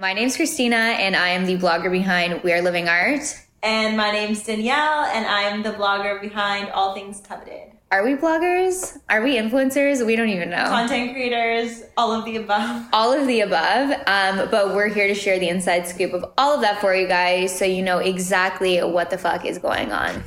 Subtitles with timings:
[0.00, 3.20] My name's Christina, and I am the blogger behind We Are Living Art.
[3.62, 7.72] And my name's Danielle, and I'm the blogger behind All Things Coveted.
[7.90, 8.98] Are we bloggers?
[9.10, 10.06] Are we influencers?
[10.06, 10.64] We don't even know.
[10.64, 12.86] Content creators, all of the above.
[12.94, 13.90] All of the above.
[14.06, 17.06] Um, but we're here to share the inside scoop of all of that for you
[17.06, 20.22] guys so you know exactly what the fuck is going on.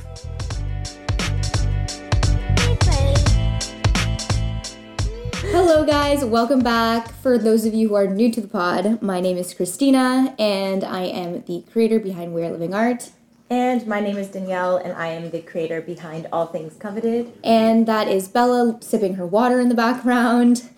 [5.56, 6.24] Hello, guys.
[6.24, 7.12] Welcome back.
[7.12, 10.82] For those of you who are new to the pod, my name is Christina, and
[10.82, 13.10] I am the creator behind We Are Living Art.
[13.48, 17.32] And my name is Danielle, and I am the creator behind All Things Coveted.
[17.44, 20.68] And that is Bella sipping her water in the background.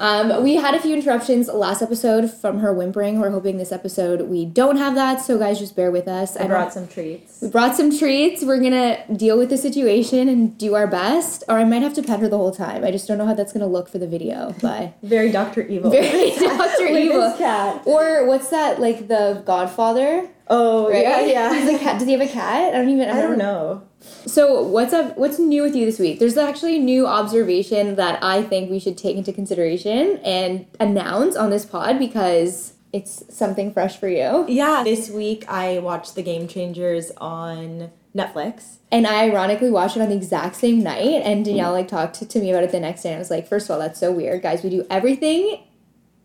[0.00, 3.20] Um, we had a few interruptions last episode from her whimpering.
[3.20, 6.38] We're hoping this episode we don't have that, so guys, just bear with us.
[6.38, 7.42] I brought some treats.
[7.42, 8.42] We brought some treats.
[8.42, 12.02] We're gonna deal with the situation and do our best, or I might have to
[12.02, 12.82] pet her the whole time.
[12.82, 15.90] I just don't know how that's gonna look for the video, but very Doctor Evil.
[15.90, 17.34] Very Doctor Evil.
[17.36, 17.82] cat.
[17.84, 18.80] Or what's that?
[18.80, 20.30] Like the Godfather.
[20.52, 21.02] Oh right?
[21.02, 21.54] yeah, yeah.
[21.54, 21.80] He's.
[21.80, 22.74] Does he have a cat?
[22.74, 23.08] I don't even.
[23.08, 23.82] I, I don't know.
[24.26, 25.16] So what's up?
[25.16, 26.18] What's new with you this week?
[26.18, 31.36] There's actually a new observation that I think we should take into consideration and announce
[31.36, 34.44] on this pod because it's something fresh for you.
[34.48, 38.78] Yeah, this week I watched The Game Changers on Netflix.
[38.90, 41.22] And I ironically watched it on the exact same night.
[41.22, 43.10] And Danielle like talked to, to me about it the next day.
[43.10, 44.64] And I was like, first of all, that's so weird, guys.
[44.64, 45.62] We do everything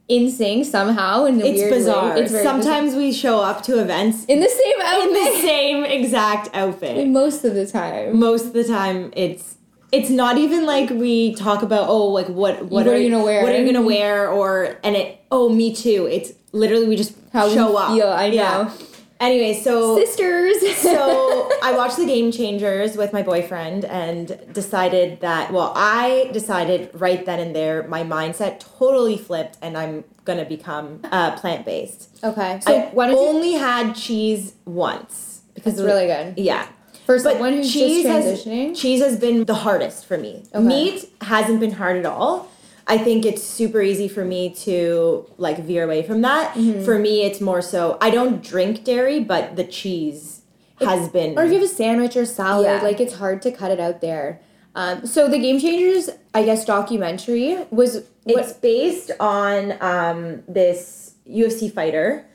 [0.07, 2.15] in sync somehow in it's bizarre.
[2.15, 2.21] way.
[2.21, 3.01] It's Sometimes bizarre.
[3.01, 5.07] we show up to events in the same outfit.
[5.07, 7.07] In the same exact outfit.
[7.21, 8.19] Most of the time.
[8.19, 9.55] Most of the time it's
[9.91, 13.23] it's not even like we talk about oh like what what, what are, you gonna
[13.23, 13.43] wear?
[13.43, 16.07] What are you gonna wear or and it oh me too.
[16.11, 17.97] It's literally we just How show up.
[17.97, 18.35] Yeah, I know.
[18.35, 18.71] Yeah.
[19.19, 20.77] Anyway, so sisters.
[20.81, 26.89] so I watched the Game Changers with my boyfriend and decided that well, I decided
[26.93, 32.09] right then and there my mindset totally flipped and I'm gonna become uh, plant based.
[32.23, 32.59] Okay.
[32.61, 33.59] So I why only you...
[33.59, 36.37] had cheese once because it's really good.
[36.37, 36.67] Yeah.
[37.05, 40.43] For someone who's cheese just transitioning, has, cheese has been the hardest for me.
[40.53, 40.65] Okay.
[40.65, 42.49] Meat hasn't been hard at all.
[42.87, 46.53] I think it's super easy for me to like veer away from that.
[46.53, 46.83] Mm-hmm.
[46.83, 50.41] For me, it's more so I don't drink dairy, but the cheese
[50.79, 51.37] has been.
[51.37, 52.81] Or if you have a sandwich or salad, yeah.
[52.81, 54.41] like it's hard to cut it out there.
[54.75, 58.03] Um, so the Game Changers, I guess, documentary was.
[58.27, 62.25] It's based on um, this UFC fighter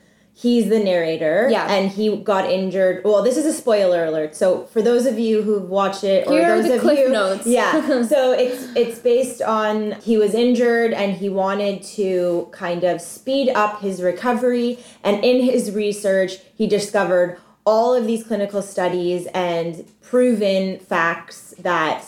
[0.41, 1.47] he's the narrator.
[1.51, 1.71] Yeah.
[1.71, 3.03] And he got injured.
[3.03, 4.35] Well, this is a spoiler alert.
[4.35, 7.09] So for those of you who've watched it, or Here those the of cliff you,
[7.09, 7.45] notes.
[7.45, 7.71] yeah.
[8.07, 13.49] so it's it's based on he was injured and he wanted to kind of speed
[13.49, 14.79] up his recovery.
[15.03, 22.03] And in his research, he discovered all of these clinical studies and proven facts that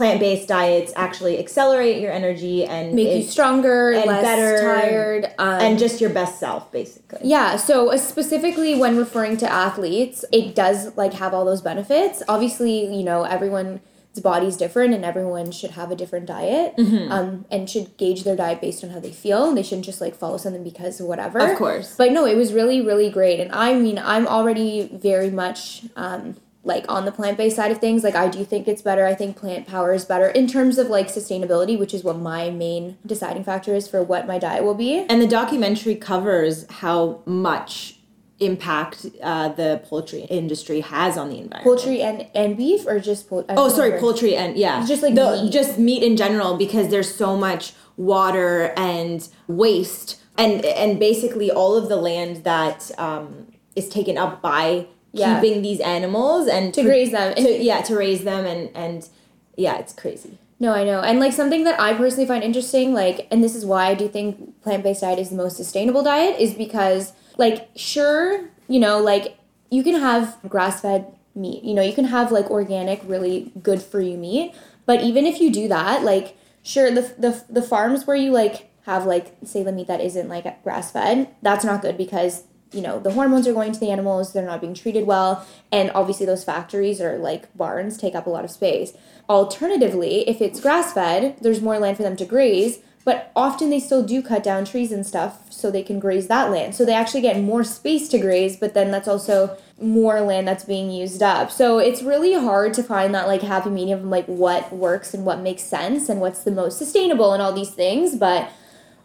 [0.00, 5.60] plant-based diets actually accelerate your energy and make you stronger and less better tired um,
[5.60, 7.18] and just your best self basically.
[7.22, 12.22] Yeah so uh, specifically when referring to athletes it does like have all those benefits.
[12.28, 13.80] Obviously you know everyone's
[14.22, 17.12] body's different and everyone should have a different diet mm-hmm.
[17.12, 20.00] um, and should gauge their diet based on how they feel and they shouldn't just
[20.00, 21.40] like follow something because of whatever.
[21.40, 21.94] Of course.
[21.98, 26.36] But no it was really really great and i mean i'm already very much um,
[26.62, 29.36] like on the plant-based side of things like i do think it's better i think
[29.36, 33.42] plant power is better in terms of like sustainability which is what my main deciding
[33.42, 37.96] factor is for what my diet will be and the documentary covers how much
[38.40, 43.28] impact uh, the poultry industry has on the environment poultry and and beef or just
[43.28, 44.00] poultry oh sorry remember.
[44.00, 45.52] poultry and yeah just like the, meat.
[45.52, 51.76] just meat in general because there's so much water and waste and and basically all
[51.76, 53.46] of the land that um,
[53.76, 55.40] is taken up by yeah.
[55.40, 57.34] keeping these animals and to, to raise them.
[57.34, 59.08] To, yeah, to raise them and and
[59.56, 60.38] yeah, it's crazy.
[60.60, 61.00] No, I know.
[61.00, 64.08] And like something that I personally find interesting, like, and this is why I do
[64.08, 68.98] think plant based diet is the most sustainable diet, is because, like, sure, you know,
[69.00, 69.38] like,
[69.70, 73.80] you can have grass fed meat, you know, you can have like organic, really good
[73.80, 74.54] for you meat.
[74.84, 78.70] But even if you do that, like, sure, the, the, the farms where you like
[78.82, 82.80] have like, say, the meat that isn't like grass fed, that's not good because you
[82.80, 86.26] know the hormones are going to the animals they're not being treated well and obviously
[86.26, 88.92] those factories or like barns take up a lot of space.
[89.28, 93.80] Alternatively if it's grass fed there's more land for them to graze but often they
[93.80, 96.74] still do cut down trees and stuff so they can graze that land.
[96.74, 100.64] So they actually get more space to graze but then that's also more land that's
[100.64, 101.50] being used up.
[101.50, 105.24] So it's really hard to find that like happy medium of like what works and
[105.24, 108.50] what makes sense and what's the most sustainable and all these things but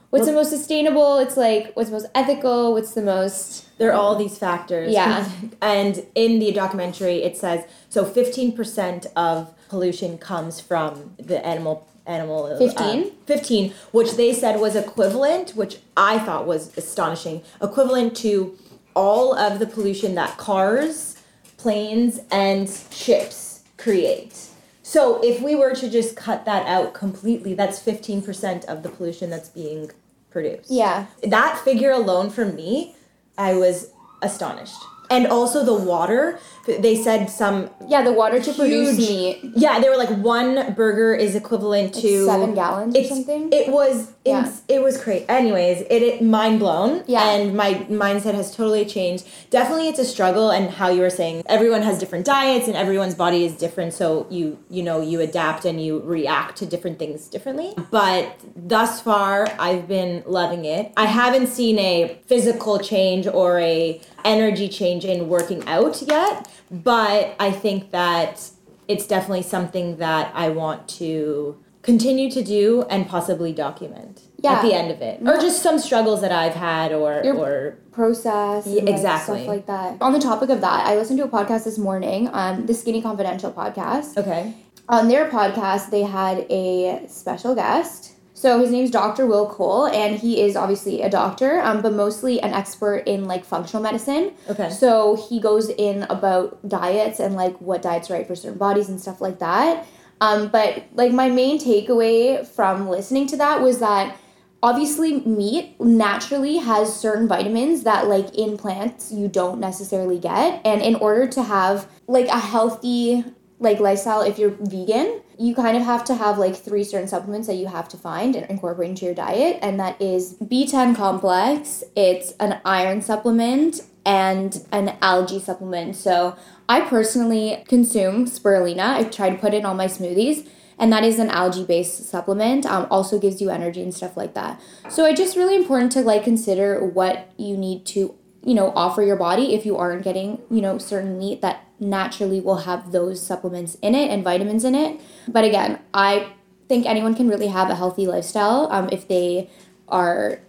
[0.09, 1.17] what's the most sustainable.
[1.17, 2.73] It's like what's most ethical.
[2.73, 4.91] What's the most there are all these factors.
[4.91, 5.29] Yeah.
[5.61, 12.45] And in the documentary, it says so 15% of pollution comes from the animal animal
[12.45, 13.11] uh, 15?
[13.25, 18.55] 15 which they said was equivalent which i thought was astonishing equivalent to
[18.95, 21.17] all of the pollution that cars
[21.57, 24.49] planes and ships create
[24.87, 29.31] so if we were to just cut that out completely that's 15% of the pollution
[29.31, 29.89] that's being
[30.29, 30.69] produced.
[30.69, 31.07] Yeah.
[31.23, 32.95] That figure alone for me
[33.37, 33.91] i was
[34.21, 34.81] astonished.
[35.09, 39.39] And also the water they said some yeah the water to produce meat.
[39.55, 43.49] Yeah they were like one burger is equivalent to seven gallons or something.
[43.51, 44.51] it was Yeah.
[44.67, 47.03] it was crazy anyways it, it mind blown.
[47.07, 47.29] Yeah.
[47.31, 49.27] and my mindset has totally changed.
[49.49, 53.15] Definitely it's a struggle and how you were saying everyone has different diets and everyone's
[53.15, 57.27] body is different so you you know you adapt and you react to different things
[57.27, 57.73] differently.
[57.91, 60.91] But thus far i've been loving it.
[60.97, 67.35] I haven't seen a physical change or a energy change in working out yet but
[67.39, 68.49] i think that
[68.87, 74.53] it's definitely something that i want to continue to do and possibly document Yeah.
[74.53, 75.21] at the end of it.
[75.21, 79.37] Or just some struggles that i've had or Your- or process Yeah, and, like, exactly.
[79.43, 79.97] stuff like that.
[80.01, 83.01] On the topic of that i listened to a podcast this morning um the skinny
[83.03, 84.17] confidential podcast.
[84.17, 84.53] Okay.
[84.89, 90.19] On their podcast they had a special guest so his name's dr will cole and
[90.19, 94.33] he is obviously a doctor um, but mostly an expert in like functional medicine.
[94.49, 94.69] Okay.
[94.69, 98.89] So he goes in about diets and like what diets are right for certain bodies
[98.89, 99.87] and stuff like that.
[100.21, 104.17] Um, but like my main takeaway from listening to that was that
[104.63, 110.61] obviously meat naturally has certain vitamins that like in plants you don't necessarily get.
[110.65, 113.23] And in order to have like a healthy
[113.59, 117.47] like lifestyle if you're vegan you kind of have to have like three certain supplements
[117.47, 121.83] that you have to find and incorporate into your diet and that is b10 complex
[121.95, 125.95] it's an iron supplement and an algae supplement.
[125.95, 126.35] So
[126.69, 128.95] i personally consume spirulina.
[128.95, 130.47] I try to put it in all my smoothies
[130.77, 134.33] and that is an algae based supplement um, also gives you energy and stuff like
[134.35, 134.61] that.
[134.89, 139.01] So it's just really important to like consider what you need to you know offer
[139.01, 143.21] your body if you aren't getting you know certain meat that naturally will have those
[143.21, 146.31] supplements in it and vitamins in it but again i
[146.67, 149.49] think anyone can really have a healthy lifestyle um, if they
[149.87, 150.39] are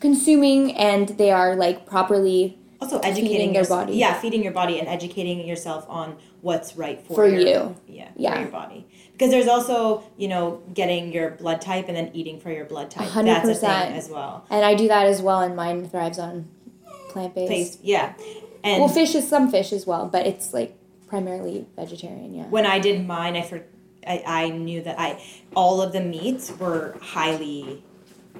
[0.00, 3.94] consuming and they are like properly also educating their yours- body.
[3.94, 7.76] Yeah, feeding your body and educating yourself on what's right for, For your- you.
[7.88, 8.34] Yeah, Yeah.
[8.34, 8.86] for your body.
[9.12, 12.90] Because there's also, you know, getting your blood type and then eating for your blood
[12.90, 13.08] type.
[13.08, 13.96] hundred That's a thing percent.
[13.96, 14.44] as well.
[14.50, 16.48] and i do that as well and mine thrives on
[17.08, 18.12] plant-based yeah.
[18.64, 20.76] And well fish is some fish as well but it's like
[21.08, 23.62] primarily vegetarian yeah when I did mine, I for
[24.06, 25.20] I, I knew that I
[25.54, 27.82] all of the meats were highly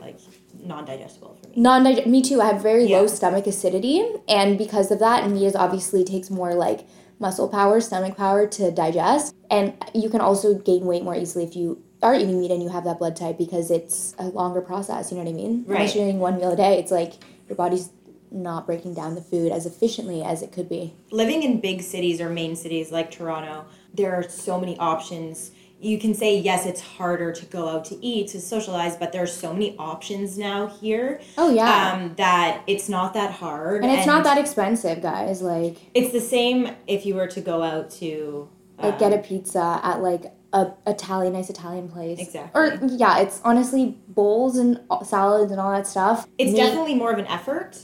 [0.00, 0.18] like
[0.62, 1.54] non-digestible for me.
[1.56, 2.98] non me too i have very Yeah.
[2.98, 6.86] low stomach acidity and because of that meat is obviously takes more like
[7.18, 11.56] muscle power stomach power to digest and you can also gain weight more easily if
[11.56, 15.10] you are eating meat and you have that blood type because it's a longer process
[15.10, 15.76] you know what i mean Right.
[15.76, 17.14] unless you're eating one meal a day it's like
[17.48, 17.90] your body's
[18.30, 22.20] not breaking down the food as efficiently as it could be living in big cities
[22.20, 25.50] or main cities like Toronto, there are so many options.
[25.78, 29.22] You can say yes, it's harder to go out to eat to socialize, but there
[29.22, 31.20] are so many options now here.
[31.36, 35.76] oh yeah Um, that it's not that hard, and it's not that expensive guys like
[35.94, 38.48] It's the same if you were to go out to
[38.78, 42.18] like get a um, pizza at like a Italian nice Italian place.
[42.18, 42.60] Exactly.
[42.60, 46.26] Or yeah, it's honestly bowls and salads and all that stuff.
[46.38, 47.78] It's Meat- definitely more of an effort,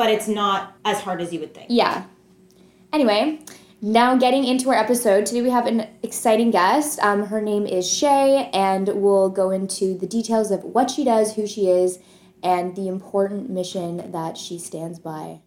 [0.00, 1.66] but it's not as hard as you would think.
[1.68, 2.04] yeah.
[2.90, 3.38] Anyway,
[3.82, 6.98] now getting into our episode today, we have an exciting guest.
[7.00, 11.34] Um, her name is Shay, and we'll go into the details of what she does,
[11.34, 11.98] who she is,
[12.42, 15.42] and the important mission that she stands by.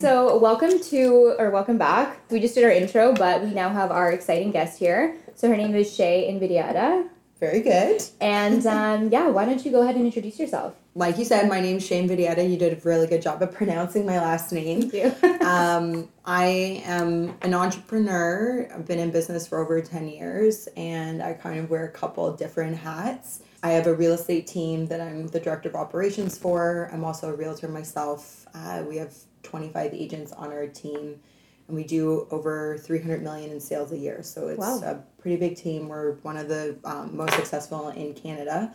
[0.00, 2.22] So, welcome to, or welcome back.
[2.30, 5.18] We just did our intro, but we now have our exciting guest here.
[5.34, 7.10] So, her name is Shay Invidiata.
[7.44, 8.02] Very good.
[8.22, 10.74] And um, yeah, why don't you go ahead and introduce yourself?
[10.94, 12.48] Like you said, my name's Shay Invidiata.
[12.48, 14.88] You did a really good job of pronouncing my last name.
[14.88, 15.38] Thank you.
[15.44, 18.66] Um, I am an entrepreneur.
[18.74, 22.32] I've been in business for over 10 years and I kind of wear a couple
[22.34, 23.40] different hats.
[23.62, 26.88] I have a real estate team that I'm the director of operations for.
[26.94, 28.46] I'm also a realtor myself.
[28.54, 31.20] Uh, we have 25 agents on our team
[31.68, 34.22] and we do over 300 million in sales a year.
[34.22, 34.80] So it's Wow.
[34.82, 35.88] a pretty big team.
[35.88, 38.72] We're one of the um, most successful in Canada.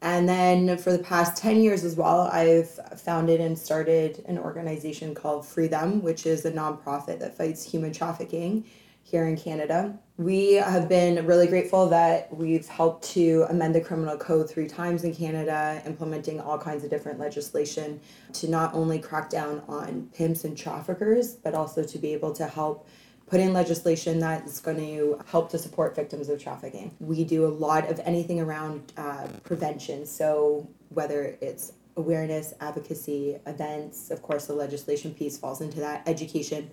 [0.00, 2.70] And then for the past 10 years as well, I've
[3.00, 7.92] founded and started an organization called Free Them, which is a nonprofit that fights human
[7.92, 8.64] trafficking
[9.10, 9.98] here in Canada.
[10.18, 15.04] We have been really grateful that we've helped to amend the criminal code three times
[15.04, 18.00] in Canada, implementing all kinds of different legislation
[18.34, 22.46] to not only crack down on pimps and traffickers, but also to be able to
[22.46, 22.86] help
[23.26, 26.94] put in legislation that is going to help to support victims of trafficking.
[26.98, 30.04] We do a lot of anything around uh, prevention.
[30.04, 36.70] So, whether it's awareness, advocacy, events, of course, the legislation piece falls into that, education.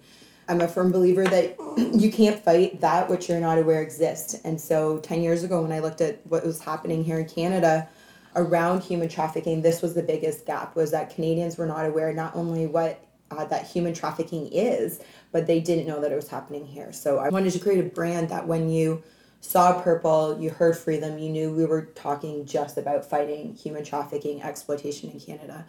[0.47, 1.57] I'm a firm believer that
[1.93, 4.35] you can't fight that which you're not aware exists.
[4.43, 7.87] And so, 10 years ago, when I looked at what was happening here in Canada,
[8.35, 12.35] around human trafficking this was the biggest gap was that canadians were not aware not
[12.35, 16.65] only what uh, that human trafficking is, but they didn't know that it was happening
[16.65, 16.93] here.
[16.93, 19.03] So I wanted to create a brand that when you
[19.41, 24.43] saw purple, you heard freedom, you knew we were talking just about fighting human trafficking,
[24.43, 25.65] exploitation in Canada.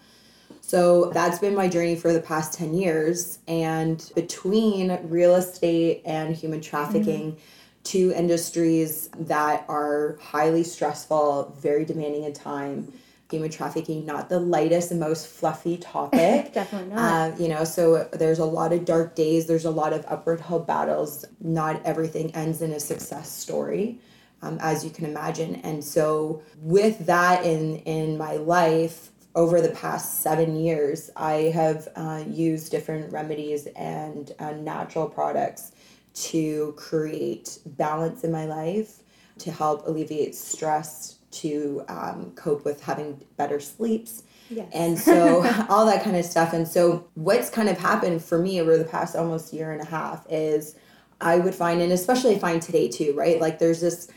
[0.67, 3.39] So that's been my journey for the past 10 years.
[3.47, 7.41] And between real estate and human trafficking, mm-hmm.
[7.85, 12.93] two industries that are highly stressful, very demanding in time.
[13.31, 16.53] Human trafficking not the lightest and most fluffy topic.
[16.53, 16.99] Definitely not.
[17.01, 19.47] Uh, you know so there's a lot of dark days.
[19.47, 21.25] There's a lot of upward hill battles.
[21.41, 24.01] Not everything ends in a success story
[24.43, 25.57] um, as you can imagine.
[25.57, 31.89] And so with that in in my life over the past seven years i have
[31.95, 35.73] uh, used different remedies and uh, natural products
[36.15, 39.03] to create balance in my life
[39.39, 44.23] to help alleviate stress to um, cope with having better sleeps.
[44.49, 44.69] Yes.
[44.73, 46.53] And so all that kind of stuff.
[46.53, 49.85] And so what's kind of happened for me over the past almost year and a
[49.85, 50.77] half is
[51.21, 53.41] I would find, and especially find today too, right?
[53.41, 54.09] Like there's this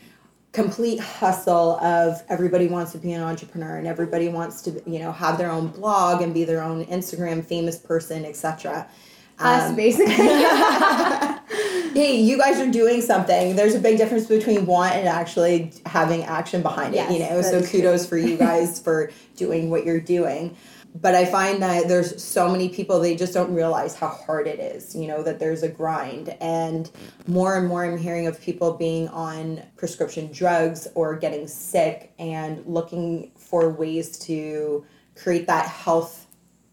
[0.52, 5.12] complete hustle of everybody wants to be an entrepreneur and everybody wants to, you know,
[5.12, 8.88] have their own blog and be their own Instagram famous person, etc.
[9.38, 10.12] Us, um, basically.
[11.94, 13.54] hey, you guys are doing something.
[13.54, 17.42] There's a big difference between want and actually having action behind it, yes, you know?
[17.42, 18.20] So kudos true.
[18.20, 20.56] for you guys for doing what you're doing.
[20.94, 24.58] But I find that there's so many people, they just don't realize how hard it
[24.58, 26.30] is, you know, that there's a grind.
[26.40, 26.90] And
[27.26, 32.64] more and more I'm hearing of people being on prescription drugs or getting sick and
[32.66, 36.26] looking for ways to create that health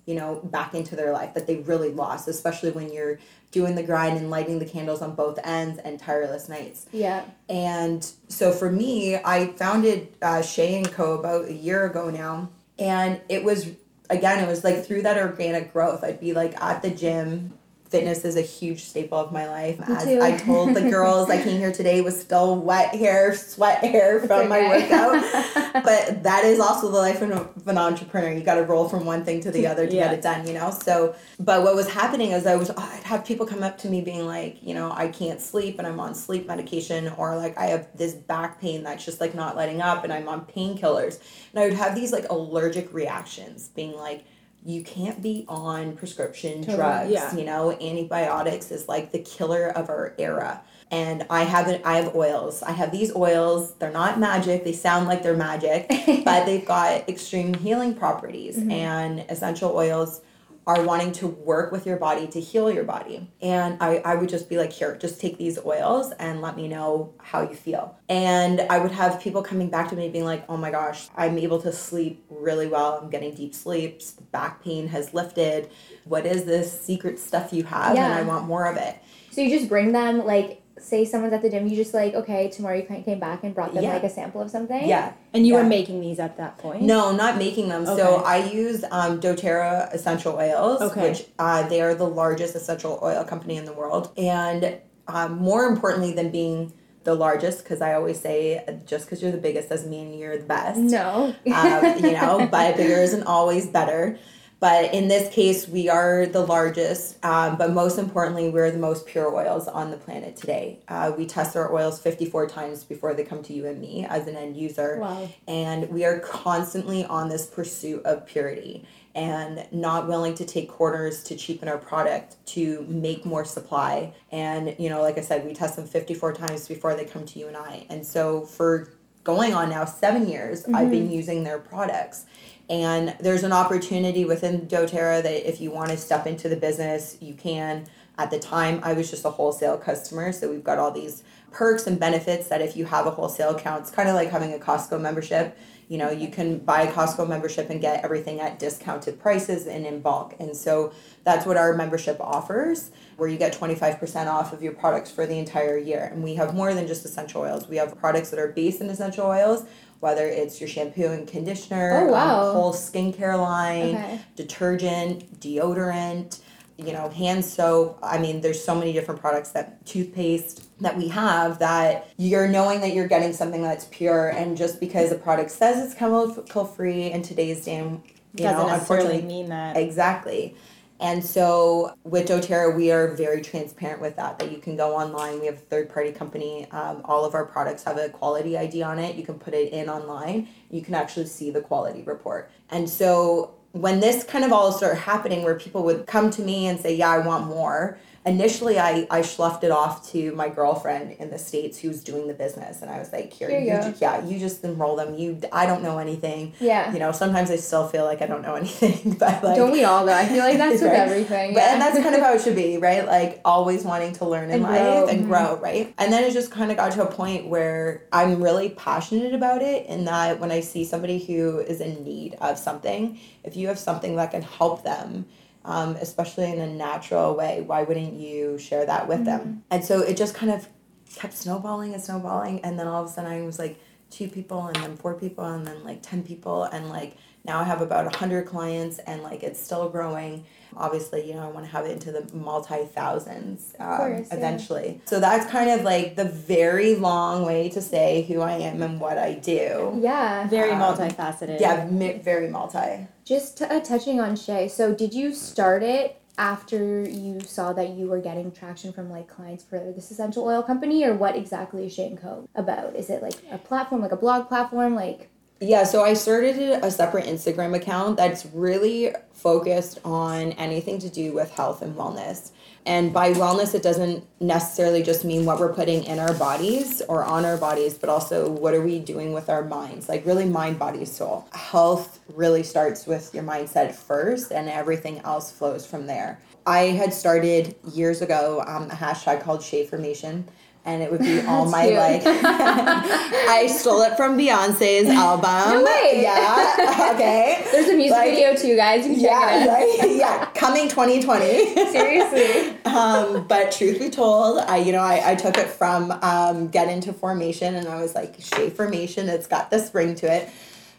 [0.08, 3.20] you know, back into their life that they really lost, especially when you're
[3.52, 6.88] doing the grind and lighting the candles on both ends and tireless nights.
[6.94, 7.26] Yeah.
[7.50, 11.20] And so for me, I founded uh, Shay and Co.
[11.20, 13.68] about a year ago now, and it was
[14.10, 16.04] again, it was like through that organic growth.
[16.04, 17.57] I'd be like at the gym
[17.90, 19.80] fitness is a huge staple of my life.
[19.88, 24.20] As I told the girls I came here today with still wet hair, sweat hair
[24.20, 24.48] from okay.
[24.48, 25.74] my workout.
[25.84, 28.32] but that is also the life of an entrepreneur.
[28.32, 30.06] You got to roll from one thing to the other to yeah.
[30.06, 30.72] get it done, you know?
[30.72, 34.02] So, but what was happening is I was, I'd have people come up to me
[34.02, 37.68] being like, you know, I can't sleep and I'm on sleep medication, or like I
[37.68, 41.20] have this back pain that's just like not letting up and I'm on painkillers.
[41.54, 44.26] And I would have these like allergic reactions being like,
[44.66, 46.76] you can't be on prescription totally.
[46.76, 47.12] drugs.
[47.12, 47.36] Yeah.
[47.36, 50.62] You know, antibiotics is like the killer of our era.
[50.90, 52.64] And I have it, I have oils.
[52.64, 53.74] I have these oils.
[53.76, 54.64] They're not magic.
[54.64, 55.88] They sound like they're magic,
[56.26, 58.58] but they've got extreme healing properties.
[58.58, 58.72] Mm-hmm.
[58.72, 60.22] And essential oils
[60.68, 63.32] are wanting to work with your body to heal your body.
[63.42, 66.68] And I, I would just be like, here, just take these oils and let me
[66.68, 67.98] know how you feel.
[68.10, 71.38] And I would have people coming back to me being like, oh my gosh, I'm
[71.38, 73.00] able to sleep really well.
[73.02, 74.12] I'm getting deep sleeps.
[74.12, 75.70] Back pain has lifted.
[76.04, 77.96] What is this secret stuff you have?
[77.96, 78.06] Yeah.
[78.06, 78.98] And I want more of it.
[79.32, 82.50] So you just bring them like say someone's at the gym, you just like, okay,
[82.50, 83.94] tomorrow you came back and brought them yeah.
[83.94, 84.88] like a sample of something.
[84.88, 85.14] Yeah.
[85.34, 85.64] And you yeah.
[85.64, 86.84] were making these at that point?
[86.84, 87.84] No, not making them.
[87.88, 87.96] Okay.
[87.96, 91.10] So I use um, doTERRA essential oils, okay.
[91.10, 94.12] which uh, they are the largest essential oil company in the world.
[94.18, 99.32] And um, more importantly than being the largest, because I always say just because you're
[99.32, 100.80] the biggest doesn't mean you're the best.
[100.80, 101.34] No.
[101.54, 104.20] um, you know, but bigger isn't always better.
[104.60, 109.06] But in this case, we are the largest, um, but most importantly, we're the most
[109.06, 110.80] pure oils on the planet today.
[110.88, 114.28] Uh, we test our oils 54 times before they come to you and me as
[114.28, 114.98] an end user.
[115.00, 115.30] Wow.
[115.48, 121.24] And we are constantly on this pursuit of purity and not willing to take corners
[121.24, 124.14] to cheapen our product to make more supply.
[124.32, 127.40] And, you know, like I said, we test them 54 times before they come to
[127.40, 127.86] you and I.
[127.90, 130.76] And so for going on now seven years, mm-hmm.
[130.76, 131.14] I've been mm-hmm.
[131.14, 132.26] using their products
[132.70, 137.18] and there's an opportunity within doterra that if you want to step into the business
[137.22, 137.86] you can
[138.20, 141.86] At the time, I was just a wholesale customer, so we've got all these perks
[141.86, 144.58] and benefits that if you have a wholesale account, it's kind of like having a
[144.58, 145.56] Costco membership.
[145.88, 149.86] You know, you can buy a Costco membership and get everything at discounted prices and
[149.86, 150.36] in bulk.
[150.40, 150.92] And so
[151.24, 155.38] that's what our membership offers, where you get 25% off of your products for the
[155.38, 156.10] entire year.
[156.12, 157.70] And we have more than just essential oils.
[157.70, 159.66] We have products that are based in essential oils,
[160.00, 162.48] whether it's your shampoo and conditioner, Oh, wow.
[162.50, 164.20] um, whole skincare line, Okay.
[164.36, 166.40] detergent, deodorant,
[166.78, 167.98] you know, hand soap.
[168.04, 172.82] I mean, there's so many different products that toothpaste that we have that you're knowing
[172.82, 177.12] that you're getting something that's pure and just because a product says it's chemical free
[177.12, 178.00] in today's day, you
[178.36, 179.76] Doesn't know, necessarily unfortunately mean that.
[179.78, 180.56] Exactly.
[181.00, 184.40] And so with doTERRA, we are very transparent with that.
[184.40, 185.40] That you can go online.
[185.40, 186.70] We have a third party company.
[186.72, 189.16] Um, all of our products have a quality ID on it.
[189.16, 190.48] You can put it in online.
[190.72, 192.50] You can actually see the quality report.
[192.72, 196.68] And so when this kind of all started happening, where people would come to me
[196.68, 201.12] and say, "Yeah, I want more." Initially, I I sloughed it off to my girlfriend
[201.18, 203.82] in the states who's doing the business, and I was like, "Here, Here you you
[203.94, 205.16] ju- yeah, you just enroll them.
[205.16, 206.52] You, I don't know anything.
[206.60, 206.92] Yeah.
[206.92, 209.86] You know, sometimes I still feel like I don't know anything, but like Don't we
[209.86, 210.14] all though?
[210.14, 211.54] I feel like that's with everything.
[211.54, 211.74] but, Yeah.
[211.74, 213.06] and that's kind of how it should be, right?
[213.08, 215.08] Like always wanting to learn in And life grow.
[215.08, 215.28] and Mhm.
[215.30, 215.94] grow, right?
[215.98, 219.62] And then it just kind of got to a point where I'm really passionate about
[219.62, 223.68] it, in that when I see somebody who is in need of something, if you
[223.70, 225.28] have something that can help them,
[225.68, 229.26] um, especially in a natural way, why wouldn't you share that with Mm-hmm.
[229.52, 229.64] them?
[229.70, 230.68] And so it just kind of
[231.16, 233.76] kept snowballing and snowballing, and then all of a sudden I was like
[234.10, 237.64] two people, and then four people, and then like ten people, and like now I
[237.64, 240.46] have about a hundred clients, and like it's still growing.
[240.76, 244.38] Obviously, you know, I want to have it into the multi thousands um, course, yeah.
[244.38, 245.02] eventually.
[245.06, 249.00] So that's kind of like the very long way to say who I am and
[249.00, 249.98] what I do.
[250.02, 250.48] yeah.
[250.48, 251.60] Very Um, multifaceted.
[251.60, 251.88] Yeah,
[252.22, 253.08] very multi.
[253.28, 254.70] Just uh, touching on Shay.
[254.70, 259.28] So, did you start it after you saw that you were getting traction from like
[259.28, 262.96] clients for this essential oil company, or what exactly is Shay and Co about?
[262.96, 265.30] Is it like a platform, like a blog platform, like?
[265.60, 271.34] Yeah, so I started a separate Instagram account that's really focused on anything to do
[271.34, 272.52] with health and wellness.
[272.88, 277.22] And by wellness, it doesn't necessarily just mean what we're putting in our bodies or
[277.22, 280.08] on our bodies, but also what are we doing with our minds?
[280.08, 281.50] Like, really, mind, body, soul.
[281.52, 286.40] Health really starts with your mindset first, and everything else flows from there.
[286.68, 290.44] I had started years ago um, a hashtag called Shaformation.
[290.86, 291.98] And it would be all my cute.
[291.98, 292.22] like.
[292.26, 295.80] I stole it from Beyonce's album.
[295.80, 296.22] No way.
[296.22, 297.12] Yeah.
[297.14, 297.62] Okay.
[297.74, 299.06] There's a music Like, video too, guys.
[299.06, 299.68] You can check Yeah.
[299.68, 300.16] Right.
[300.16, 300.46] Yeah.
[300.56, 301.76] Coming 2020.
[301.92, 302.78] Seriously.
[302.86, 306.88] um, but truth be told, I you know I, I took it from um, get
[306.88, 309.28] into formation and I was like Shay formation.
[309.28, 310.50] It's got the spring to it.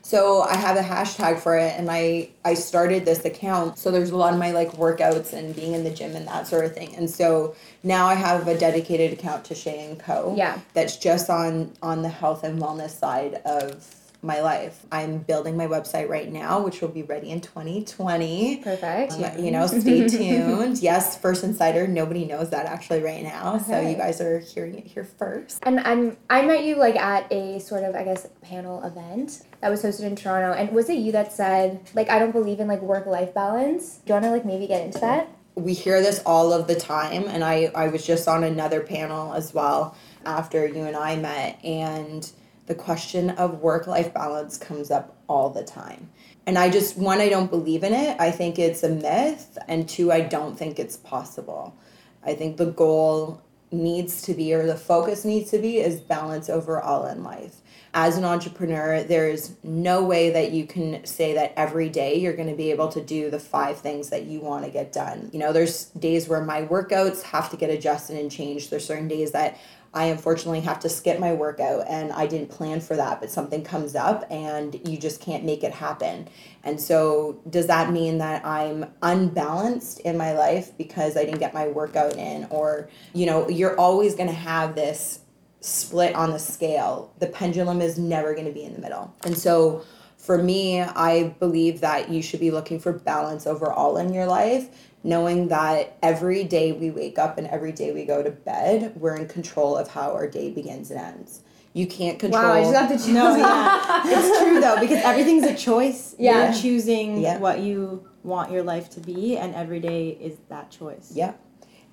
[0.09, 3.77] So I have a hashtag for it, and I I started this account.
[3.77, 6.47] So there's a lot of my like workouts and being in the gym and that
[6.47, 6.97] sort of thing.
[6.97, 10.35] And so now I have a dedicated account to Shay and Co.
[10.35, 10.61] Yeah.
[10.73, 13.85] That's just on on the health and wellness side of
[14.21, 14.85] my life.
[14.91, 18.57] I'm building my website right now, which will be ready in 2020.
[18.65, 19.13] Perfect.
[19.13, 19.39] Um, Yeah.
[19.39, 20.79] You know, stay tuned.
[20.79, 21.87] yes, First Insider.
[21.87, 23.59] Nobody knows that actually right now.
[23.59, 25.61] So you guys are hearing it here first.
[25.63, 29.69] And I'm I met you like at a sort of I guess panel event that
[29.71, 30.53] was hosted in Toronto.
[30.53, 33.99] And was it you that said like I don't believe in like work life balance?
[33.99, 35.29] Do you want to like maybe get into that?
[35.55, 39.35] We hear this all of the time, and I I was just on another panel
[39.35, 42.31] as well after you and I met, and
[42.69, 46.11] the question of work life balance comes up all the time.
[46.47, 48.21] And I just one I don't believe in it.
[48.21, 51.75] I think it's a myth, and two I don't think it's possible.
[52.23, 56.49] I think the goal needs to be or the focus needs to be is balance
[56.49, 57.57] overall in life.
[57.95, 62.49] As an entrepreneur, there's no way that you can say that every day you're going
[62.51, 65.31] to be able to do the five things that you want to get done.
[65.33, 68.71] You know, there's days where my workouts have to get adjusted and changed.
[68.71, 69.59] There's certain days that
[69.95, 73.65] I unfortunately have to skip my workout and I didn't plan for that, but something
[73.65, 76.29] comes up and you just can't make it happen.
[76.65, 81.55] And so, does that mean that I'm unbalanced in my life because I didn't get
[81.55, 82.47] my workout in?
[82.51, 85.21] Or, you know, you're always going to have this
[85.61, 87.13] split on the scale.
[87.19, 89.15] The pendulum is never going to be in the middle.
[89.25, 89.85] And so,
[90.29, 94.69] for me, I believe that you should be looking for balance overall in your life,
[95.03, 99.17] knowing that every day we wake up and every day we go to bed, we're
[99.17, 101.41] in control of how our day begins and ends.
[101.73, 102.43] You can't control.
[102.43, 103.15] Wow, I just got the chills.
[103.15, 104.03] No, yeah.
[104.05, 106.15] it's true though because everything's a choice.
[106.19, 106.45] Yeah.
[106.53, 107.39] You're choosing Yeah.
[107.39, 111.11] what you want your life to be, and every day is that choice.
[111.15, 111.33] Yeah.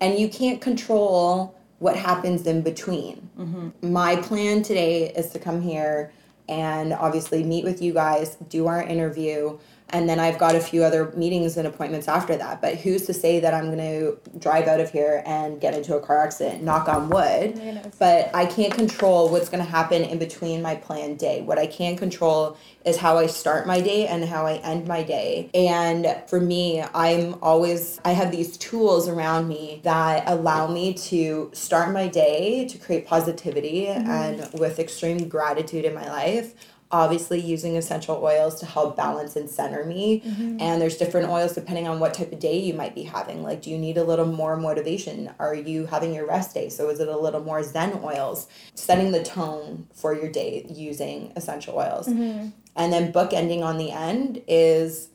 [0.01, 3.71] And you can't control what happens in between.
[3.81, 6.11] My plan today is to come here
[6.47, 9.57] and obviously meet with you guys, do our interview,
[9.89, 12.61] and then I've got a few other meetings and appointments after that.
[12.61, 15.95] But who's to say that I'm going to drive out of here and get into
[15.95, 16.63] a car accident?
[16.63, 17.93] Knock on wood.
[17.99, 21.43] But I can't control what's going to happen in between my planned day.
[21.43, 25.03] What I can control is how I start my day and how I end my
[25.03, 25.49] day.
[25.53, 31.51] And for me, I'm always, I have these tools around me that allow me to
[31.53, 34.09] start my day to create positivity mm-hmm.
[34.09, 36.53] and with extreme gratitude in my life
[36.95, 40.21] obviously using essential oils to help balance and center me.
[40.21, 40.61] Mm-hmm.
[40.61, 43.43] And there's different oils depending on what type of day you might be having.
[43.43, 45.33] Like do you need a little more motivation?
[45.37, 46.69] Are you having your rest day?
[46.69, 48.47] So is it a little more zen oils?
[48.75, 52.07] Setting the tone for your day using essential oils.
[52.07, 52.49] Mm-hmm.
[52.77, 55.09] And then bookending on the end is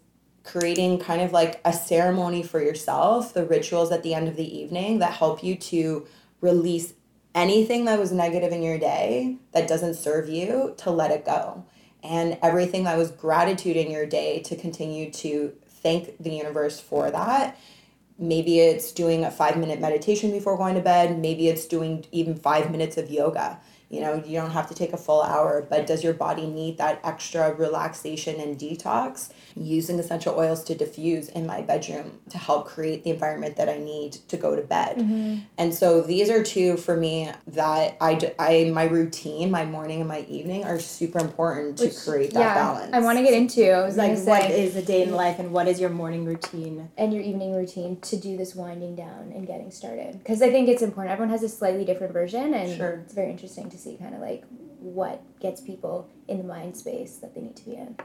[0.45, 4.59] creating kind of like a ceremony for yourself the rituals at the end of the
[4.59, 6.07] evening that help you to
[6.41, 6.95] release
[7.35, 11.65] anything that was negative in your day that doesn't serve you to let it go.
[12.03, 17.11] And everything that was gratitude in your day to continue to thank the universe for
[17.11, 17.59] that.
[18.19, 21.19] Maybe it's doing a 5 minute meditation before going to bed.
[21.19, 23.61] Maybe it's doing even 5 minutes of yoga.
[23.89, 26.79] You know you don't have to take a full hour but does your body need
[26.79, 32.67] that extra relaxation and detox using essential oils to diffuse in my bedroom to help
[32.67, 35.39] create the environment that i need to go to bed mm-hmm.
[35.59, 40.01] and so these are two for me that I, d- I my routine my morning
[40.01, 43.35] and my evening are super important to create that yeah, balance I want to get
[43.35, 43.71] into.
[43.71, 45.91] I was Like gonna what say, is a day in life and what is your
[45.91, 46.91] morning routine?
[46.97, 50.69] and your evening routine to do this winding down and getting started because I think
[50.69, 51.13] it's important.
[51.13, 53.03] Everyone has a slightly different version, and Sure.
[53.05, 54.45] it's very interesting to see kind of like
[54.81, 57.97] what gets people in the mind space that they need to be in.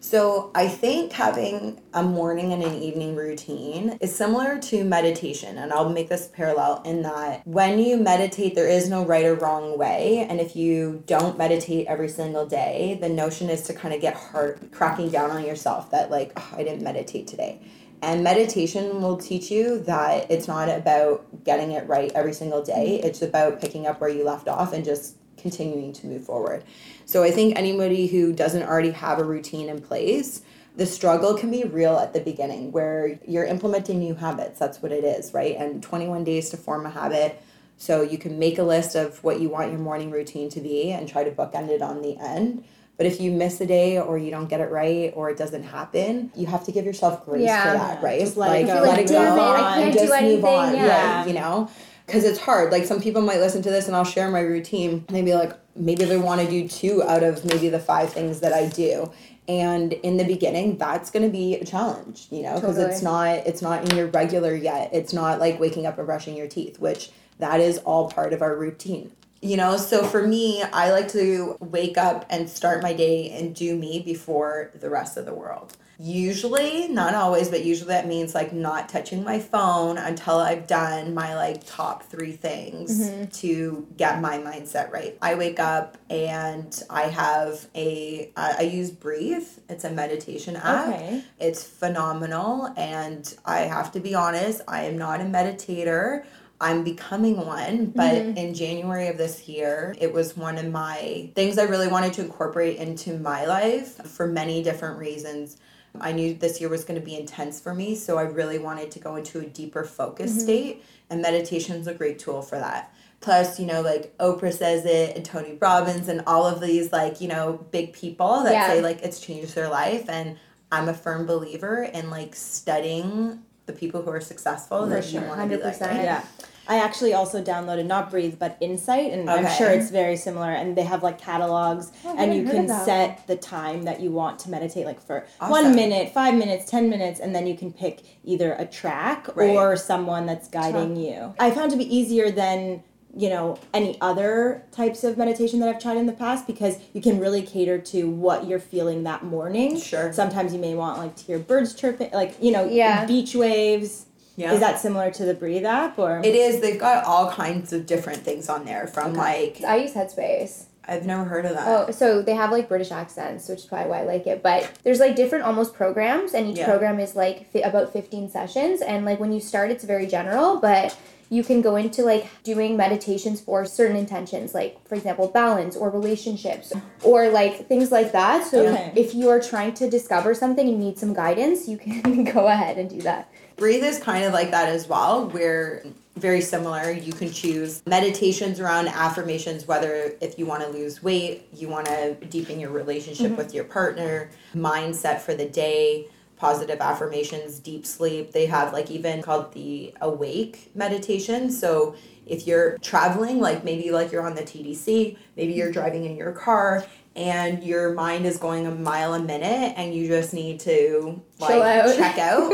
[0.00, 5.72] So I think having a morning and an evening routine is similar to meditation, and
[5.72, 9.78] I'll make this parallel in that when you meditate, there is no right or wrong
[9.78, 14.00] way, and if you don't meditate every single day, the notion is to kind of
[14.00, 17.60] get hard, cracking down on yourself that like "Oh, I didn't meditate today.
[18.02, 23.00] And meditation will teach you that it's not about getting it right every single day.
[23.02, 26.64] It's about picking up where you left off and just continuing to move forward.
[27.06, 30.42] So I think anybody who doesn't already have a routine in place,
[30.76, 34.58] the struggle can be real at the beginning where you're implementing new habits.
[34.58, 35.56] That's what it is, right?
[35.56, 37.40] And 21 days to form a habit.
[37.78, 40.90] So you can make a list of what you want your morning routine to be
[40.92, 42.64] and try to bookend it on the end.
[42.96, 45.62] But if you miss a day or you don't get it right or it doesn't
[45.64, 47.72] happen, you have to give yourself grace Yeah.
[47.72, 48.20] for that, right?
[48.20, 48.74] Just let it go.
[48.74, 49.22] let Like, it go.
[49.22, 50.74] it, I and can't do just move on.
[50.74, 51.18] yeah.
[51.20, 51.70] Right, you know?
[52.06, 52.72] Because it's hard.
[52.72, 55.04] Like some people might listen to this and I'll share my routine.
[55.08, 58.12] and they'd be like maybe they want to do two out of maybe the five
[58.12, 59.12] things that I do.
[59.48, 63.28] And in the beginning, that's going to be a challenge, you know, because it's not
[63.28, 64.90] it's not in your regular yet.
[64.92, 68.42] It's not like waking up and brushing your teeth, which that is all part of
[68.42, 69.12] our routine.
[69.42, 73.54] You know, so for me, I like to wake up and start my day and
[73.54, 75.76] do me before the rest of the world.
[75.98, 81.14] Usually, not always, but usually that means like not touching my phone until I've done
[81.14, 85.16] my like top three things to get my mindset right.
[85.22, 89.48] I wake up and I have a, uh, I use Breathe.
[89.70, 90.88] It's a meditation app.
[90.88, 91.24] Okay.
[91.40, 92.72] It's phenomenal.
[92.76, 96.24] And I have to be honest, I am not a meditator.
[96.60, 101.58] I'm becoming one, but in January of this year, it was one of my things
[101.58, 105.58] I really wanted to incorporate into my life for many different reasons.
[106.00, 108.90] I knew this year was going to be intense for me, so I really wanted
[108.92, 112.92] to go into a deeper focus state, and meditation is a great tool for that.
[113.20, 117.20] Plus, you know, like Oprah says it, and Tony Robbins, and all of these, like,
[117.20, 118.68] you know, big people that Yeah.
[118.68, 120.08] say, like, it's changed their life.
[120.08, 120.36] And
[120.70, 125.40] I'm a firm believer in, like, studying the people who are successful that you want
[125.40, 125.74] to be like.
[125.78, 126.02] 100%.
[126.04, 126.22] Yeah.
[126.68, 130.50] I actually also downloaded not Breathe but Insight, and I'm sure it's very similar.
[130.50, 134.38] And they have like catalogs, Oh, and you can set the time that you want
[134.40, 135.50] to meditate, like for Awesome.
[135.50, 139.50] one minute, five minutes, ten minutes, and then you can pick either a track Right.
[139.50, 141.34] or someone that's guiding you.
[141.38, 142.82] I found to be easier than
[143.18, 147.00] you know any other types of meditation that I've tried in the past because you
[147.00, 149.78] can really cater to what you're feeling that morning.
[149.80, 150.12] Sure.
[150.12, 153.06] Sometimes you may want like to hear birds chirping, like you know, Yeah.
[153.06, 154.04] beach waves.
[154.36, 154.52] Yeah.
[154.52, 156.20] Is that similar to the Breathe app or?
[156.22, 156.60] It is.
[156.60, 160.64] They've got all kinds of different things on there from like, I use Headspace.
[160.88, 161.66] I've never heard of that.
[161.66, 164.42] Oh, so they have like British accents, which is probably why I like it.
[164.42, 166.66] But there's like different almost programs, and each Yeah.
[166.66, 168.82] program is like fi- about 15 sessions.
[168.82, 170.96] And like when you start, it's very general, but
[171.28, 175.90] you can go into like doing meditations for certain intentions, like for example, balance or
[175.90, 176.72] relationships
[177.02, 178.46] or like things like that.
[178.46, 178.92] So Okay.
[178.94, 182.78] if you are trying to discover something and need some guidance, you can go ahead
[182.78, 183.28] and do that.
[183.56, 185.82] Breathe is kind of like that as well, where
[186.16, 186.90] very similar.
[186.90, 191.86] You can choose meditations around affirmations, whether if you want to lose weight, you want
[191.86, 193.36] to deepen your relationship Mm-hmm.
[193.36, 198.32] with your partner, mindset for the day, positive affirmations, deep sleep.
[198.32, 201.50] They have like even called the awake meditation.
[201.50, 206.16] So if you're traveling, like maybe like you're on the TTC, maybe you're driving in
[206.16, 206.84] your car
[207.16, 211.62] and your mind is going a mile a minute and you just need to like
[211.62, 211.96] out.
[211.96, 212.52] check out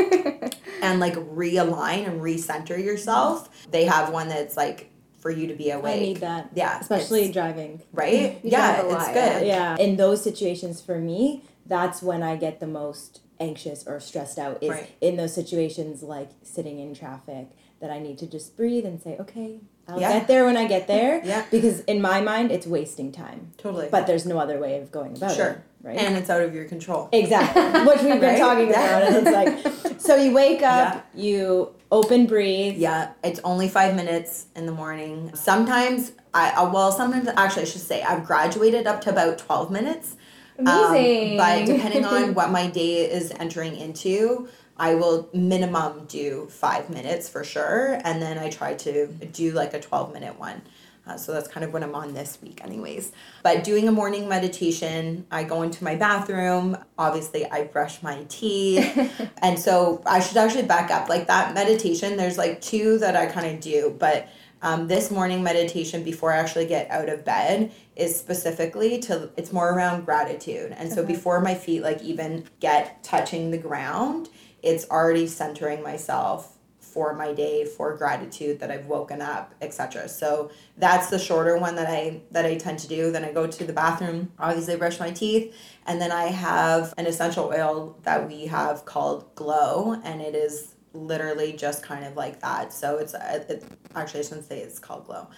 [0.83, 3.48] and like realign and recenter yourself.
[3.70, 5.96] They have one that's like for you to be awake.
[5.96, 6.51] I need that.
[6.55, 7.83] Yeah, Especially driving.
[7.92, 8.40] right?
[8.44, 9.46] You yeah, it's good.
[9.46, 9.77] Yeah.
[9.79, 14.62] In those situations for me, that's when I get the most anxious or stressed out
[14.62, 14.90] is Right.
[15.01, 17.48] in those situations like sitting in traffic
[17.81, 20.12] that I need to just breathe and say, "Okay, I'll Yeah.
[20.18, 21.45] get there when I get there." Yeah.
[21.51, 23.51] Because in my mind it's wasting time.
[23.59, 23.88] Totally.
[23.90, 25.37] But there's no other way of going about it.
[25.37, 25.62] Sure.
[25.85, 25.99] Right?
[25.99, 27.09] and it's out of your control.
[27.11, 28.38] Exactly, which we've been Right?
[28.38, 28.99] talking Yeah.
[28.99, 29.03] about.
[29.03, 32.77] And it's like, so you wake up, you open breathe.
[32.77, 35.33] Yeah, it's only five minutes in the morning.
[35.35, 39.73] Sometimes I uh, well, sometimes actually I should say I've graduated up to about twelve
[39.73, 40.14] minutes.
[40.59, 41.37] Um, Amazing.
[41.38, 44.47] but depending on what my day is entering into,
[44.83, 49.75] I will minimum do five minutes for sure, and then I try to do like
[49.75, 50.61] a twelve minute one.
[51.07, 53.12] Uh, so that's kind of what I'm on this week, anyways.
[53.45, 56.77] But doing a morning meditation, I go into my bathroom.
[56.99, 59.31] Obviously, I brush my teeth.
[59.42, 61.09] and so I should actually back up.
[61.09, 63.95] Like that meditation, there's like two that I kind of do.
[63.97, 64.29] But
[64.62, 69.53] um, this morning meditation before I actually get out of bed is specifically to, it's
[69.53, 70.73] more around gratitude.
[70.77, 74.29] And so before my feet like even get touching the ground,
[74.62, 76.57] it's already centering myself
[76.92, 80.09] for my day for gratitude that I've woken up, etc.
[80.09, 83.11] So that's the shorter one that I that I tend to do.
[83.11, 85.55] Then I go to the bathroom, obviously brush my teeth,
[85.87, 90.75] and then I have an essential oil that we have called Glow, and it is
[90.92, 92.72] literally just kind of like that.
[92.72, 95.29] So it's it, actually I shouldn't say it's called Glow.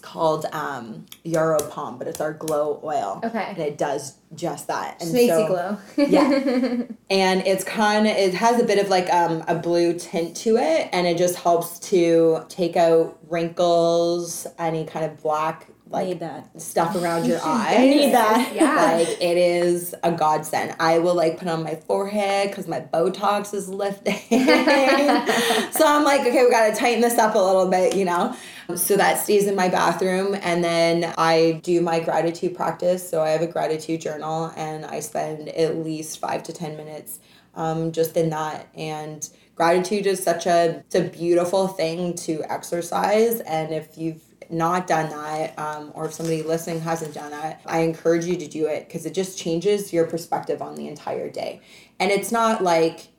[0.00, 3.20] It's called um, Yarrow Pom, but it's our Glow oil.
[3.22, 3.44] Okay.
[3.50, 4.96] And it does just that.
[5.02, 5.76] And makes so, glow.
[6.08, 6.30] Yeah.
[7.10, 10.56] and it's kind of it has a bit of like um, a blue tint to
[10.56, 16.20] it and it just helps to take out wrinkles any kind of black like Need
[16.20, 16.60] that.
[16.62, 18.52] stuff around your eyes I need that.
[18.54, 18.92] Yeah.
[18.92, 23.52] like it is a godsend i will like put on my forehead because my botox
[23.52, 24.14] is lifting
[25.72, 28.36] so i'm like okay we gotta tighten this up a little bit you know
[28.76, 33.08] so that stays in my bathroom and then i do my gratitude practice.
[33.08, 37.20] So i have a gratitude journal and i spend at least five to ten minutes
[37.54, 38.68] um, just in that.
[38.74, 43.40] And gratitude is such a it's a beautiful thing to exercise.
[43.40, 47.82] And if you've not done that um, or if somebody listening hasn't done that i
[47.82, 51.60] encourage you to do it because it just changes your perspective on the entire day.
[52.00, 53.09] And it's not like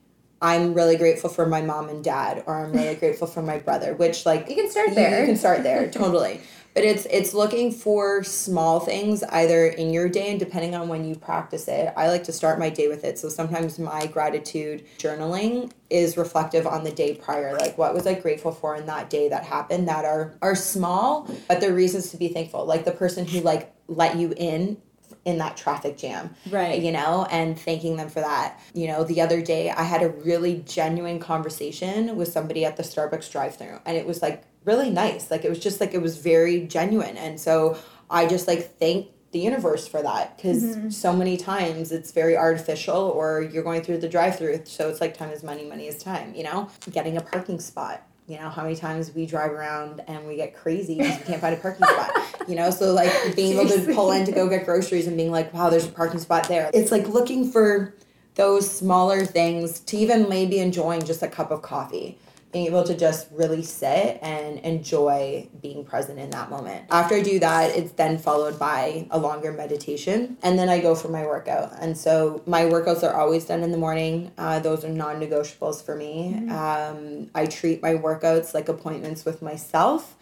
[0.42, 3.94] i'm really grateful for my mom and dad or i'm really grateful for my brother
[3.96, 5.20] which like You can start you- there.
[5.22, 6.42] you can start there totally.
[6.74, 11.04] But it's it's looking for small things either in your day and depending on when
[11.04, 13.20] you practice it i like to start my day with it.
[13.20, 18.14] So sometimes my gratitude journaling is reflective on the day prior like what was i
[18.14, 22.18] grateful for in that day that happened that are are small but they're reasons to
[22.18, 22.66] be thankful.
[22.66, 24.78] Like the person who like let you in
[25.24, 26.82] in that traffic jam Right.
[26.82, 28.60] you know and thanking them for that.
[28.74, 32.84] You know the other day i had a really genuine conversation with somebody at the
[32.84, 35.32] starbucks drive-through and it was like really nice.
[35.32, 37.18] Like it was just like it was very genuine.
[37.18, 37.78] And so
[38.10, 40.90] i just like thank the universe for that because mm-hmm.
[40.90, 45.16] so many times it's very artificial or you're going through the drive-through so it's like
[45.16, 46.70] time is money money is time you know?
[46.92, 50.56] Getting a parking spot you know how many times we drive around and we get
[50.56, 52.12] crazy because we can't find a parking spot
[52.48, 52.70] you know?
[52.70, 55.70] So like being able to pull in to go get groceries and being like wow
[55.70, 56.70] there's a parking spot there.
[56.74, 57.94] It's like looking for
[58.36, 62.18] those smaller things to even maybe enjoying just a cup of coffee
[62.52, 66.86] being able to just really sit and enjoy being present in that moment.
[66.90, 70.96] After I do that, it's then followed by a longer meditation, and then I go
[70.96, 71.74] for my workout.
[71.80, 74.32] And so my workouts are always done in the morning.
[74.38, 76.50] Uh, those are non negotiables for me.
[76.50, 80.18] Um, I treat my workouts like appointments with myself.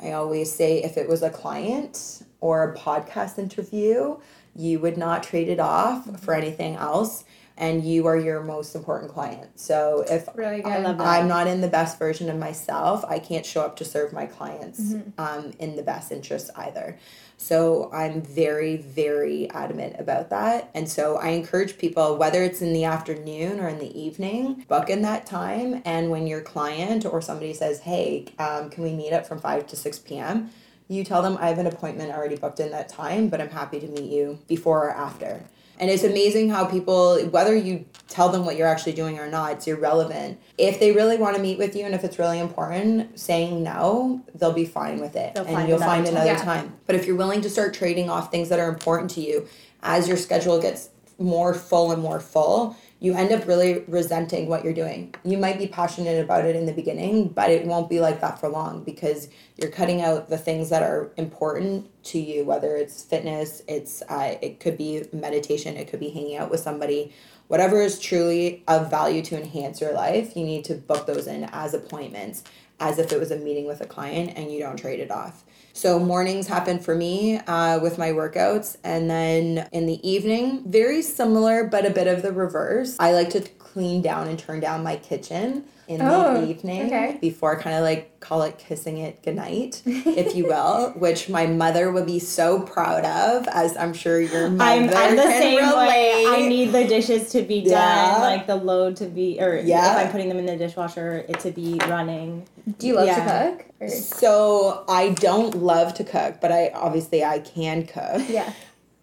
[0.00, 4.18] I always say if it was a client or a podcast interview,
[4.54, 7.24] you would not trade it off for anything else.
[7.56, 9.58] And you are your most important client.
[9.60, 10.72] So if Really good.
[10.72, 11.06] I love that.
[11.06, 13.04] I'm not in the best version of myself.
[13.06, 15.20] I can't show up to serve my clients Mm-hmm.
[15.20, 16.98] um, in the best interest either.
[17.36, 20.70] So I'm very, very adamant about that.
[20.74, 24.88] And so I encourage people, whether it's in the afternoon or in the evening, book
[24.88, 25.82] in that time.
[25.84, 29.66] And when your client or somebody says, hey, um, can we meet up from 5
[29.66, 30.50] to 6 p.m.?
[30.88, 33.80] You tell them I have an appointment already booked in that time, but I'm happy
[33.80, 35.42] to meet you before or after.
[35.82, 39.54] And it's amazing how people, whether you tell them what you're actually doing or not,
[39.54, 40.38] it's irrelevant.
[40.56, 44.22] If they really want to meet with you and if it's really important, saying no,
[44.36, 45.34] they'll be fine with it.
[45.34, 46.14] They'll and find you'll another find time.
[46.14, 46.44] another Yeah.
[46.44, 46.74] time.
[46.86, 49.48] But if you're willing to start trading off things that are important to you
[49.82, 54.62] as your schedule gets more full and more full, you end up really resenting what
[54.62, 55.12] you're doing.
[55.24, 58.38] You might be passionate about it in the beginning, but it won't be like that
[58.38, 63.02] for long because you're cutting out the things that are important to you, whether it's
[63.02, 67.12] fitness, it's uh, it could be meditation, it could be hanging out with somebody.
[67.48, 71.42] Whatever is truly of value to enhance your life, you need to book those in
[71.50, 72.44] as appointments,
[72.78, 75.42] as if it was a meeting with a client, and you don't trade it off.
[75.74, 81.00] So mornings happen for me uh, with my workouts, and then in the evening, very
[81.00, 82.96] similar but a bit of the reverse.
[83.00, 87.18] I like to clean down and turn down my kitchen in Oh, the evening okay.
[87.20, 91.90] before kind of like call it kissing it goodnight, if you will, which my mother
[91.90, 96.24] would be so proud of, as I'm sure your mother I'm, I'm the same way.
[96.28, 98.18] I need the dishes to be done, Yeah.
[98.20, 99.92] like the load to be, or Yeah.
[100.00, 102.46] if I'm putting them in the dishwasher, it to be running.
[102.78, 103.16] Do you love Yeah.
[103.48, 103.66] to cook?
[103.80, 108.22] Or- So I don't love to cook, but I obviously I can cook.
[108.28, 108.52] yeah.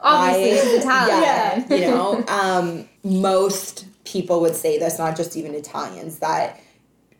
[0.01, 1.65] Obviously, I- it's Italian.
[1.69, 6.57] Yeah, you know, um, most people would say this, not just even Italians, that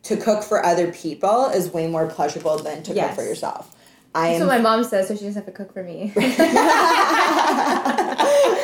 [0.04, 3.08] to cook for other people is way more pleasurable than to Yes.
[3.08, 3.74] cook for yourself.
[4.14, 4.48] I That's am.
[4.48, 6.12] what my mom says, so she doesn't have to cook for me.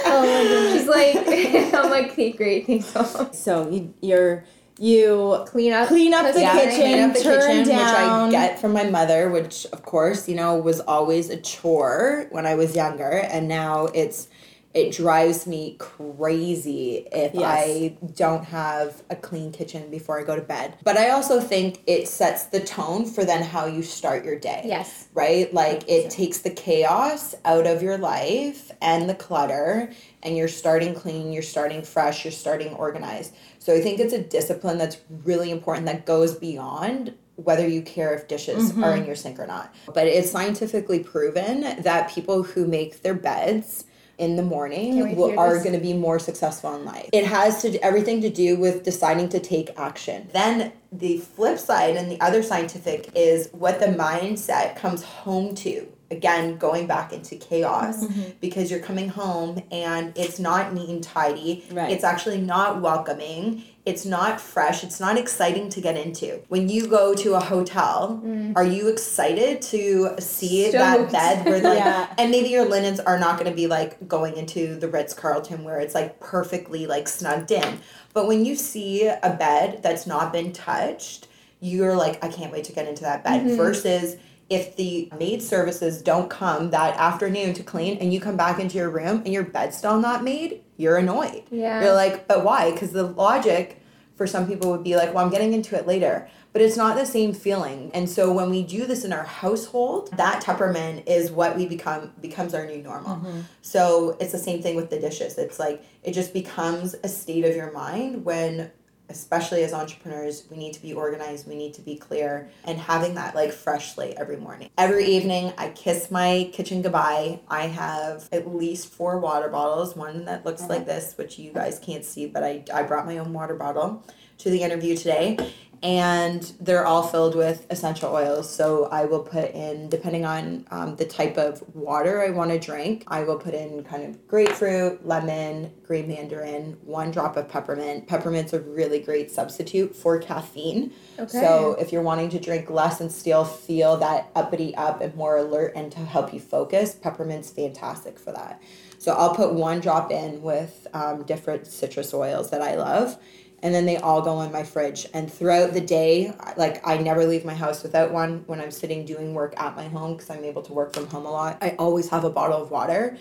[0.08, 0.72] Oh.
[0.76, 1.16] She's like,
[1.74, 2.94] I'm like, okay, great, thanks.
[2.94, 4.44] Mom." So you, you're
[4.78, 6.52] you Clean up, Clean up the dinner.
[6.52, 6.76] kitchen.
[6.80, 7.78] clean up the turn kitchen, which.
[7.78, 12.46] I get from my mother, which of course, you know, was always a chore when
[12.46, 14.28] I was younger, and now it's
[14.76, 17.42] it drives me crazy if Yes.
[17.44, 20.74] I don't have a clean kitchen before I go to bed.
[20.84, 24.60] But I also think it sets the tone for then how you start your day.
[24.66, 25.08] Yes.
[25.14, 25.52] Right?
[25.52, 29.90] Like it takes the chaos out of your life and the clutter
[30.22, 33.34] and you're starting clean, you're starting fresh, you're starting organized.
[33.58, 38.12] So I think it's a discipline that's really important that goes beyond whether you care
[38.14, 38.84] if dishes mm-hmm.
[38.84, 39.74] are in your sink or not.
[39.94, 43.85] But it's scientifically proven that people who make their beds
[44.18, 47.08] in the morning will, are going to be more successful in life.
[47.12, 50.28] It has to everything to do with deciding to take action.
[50.32, 55.86] Then the flip side and the other scientific is what the mindset comes home to.
[56.10, 58.30] Again, going back into chaos Mm-hmm.
[58.40, 61.64] because you're coming home and it's not neat and tidy.
[61.72, 61.90] Right.
[61.90, 63.64] It's actually not welcoming.
[63.86, 64.82] It's not fresh.
[64.82, 66.42] It's not exciting to get into.
[66.48, 68.20] When you go to a hotel,
[68.56, 72.12] are you excited to see that bed where like Yeah.
[72.18, 75.62] and maybe your linens are not going to be like going into the Ritz Carlton
[75.62, 77.78] where it's like perfectly like snugged in.
[78.12, 81.28] But when you see a bed that's not been touched,
[81.60, 83.46] you're like, I can't wait to get into that bed.
[83.46, 83.56] Mm-hmm.
[83.56, 84.16] Versus
[84.50, 88.78] if the maid services don't come that afternoon to clean and you come back into
[88.78, 91.44] your room and your bed's still not made, you're annoyed.
[91.50, 91.82] Yeah.
[91.82, 92.70] You're like, but why?
[92.70, 93.82] Because the logic
[94.14, 96.28] for some people would be like, well, I'm getting into it later.
[96.52, 97.90] But it's not the same feeling.
[97.92, 102.12] And so when we do this in our household, that temperament is what we become
[102.22, 103.16] becomes our new normal.
[103.16, 103.40] Mm-hmm.
[103.60, 105.36] So it's the same thing with the dishes.
[105.36, 108.70] It's like it just becomes a state of your mind when
[109.08, 113.14] especially as entrepreneurs, we need to be organized, we need to be clear, and having
[113.14, 114.70] that like fresh slate every morning.
[114.76, 117.40] Every evening, I kiss my kitchen goodbye.
[117.48, 120.74] I have at least four water bottles, one that looks uh-huh.
[120.74, 124.04] like this, which you guys can't see, but I, I brought my own water bottle
[124.38, 125.38] to the interview today.
[125.82, 128.52] And they're all filled with essential oils.
[128.52, 132.58] So I will put in, depending on um, the type of water I want to
[132.58, 138.08] drink, I will put in kind of grapefruit, lemon, green mandarin, one drop of peppermint.
[138.08, 140.92] Peppermint's a really great substitute for caffeine.
[141.18, 141.40] Okay.
[141.40, 145.36] So if you're wanting to drink less and still feel that uppity up and more
[145.36, 148.60] alert and to help you focus, peppermint's fantastic for that.
[148.98, 153.18] So I'll put one drop in with um, different citrus oils that I love.
[153.62, 155.06] And then they all go in my fridge.
[155.14, 159.04] And throughout the day, like I never leave my house without one when I'm sitting
[159.04, 161.58] doing work at my home because I'm able to work from home a lot.
[161.62, 163.18] I always have a bottle of water.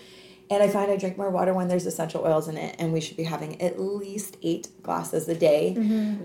[0.50, 2.76] And I find I drink more water when there's essential oils in it.
[2.78, 5.74] And we should be having at least eight glasses a day.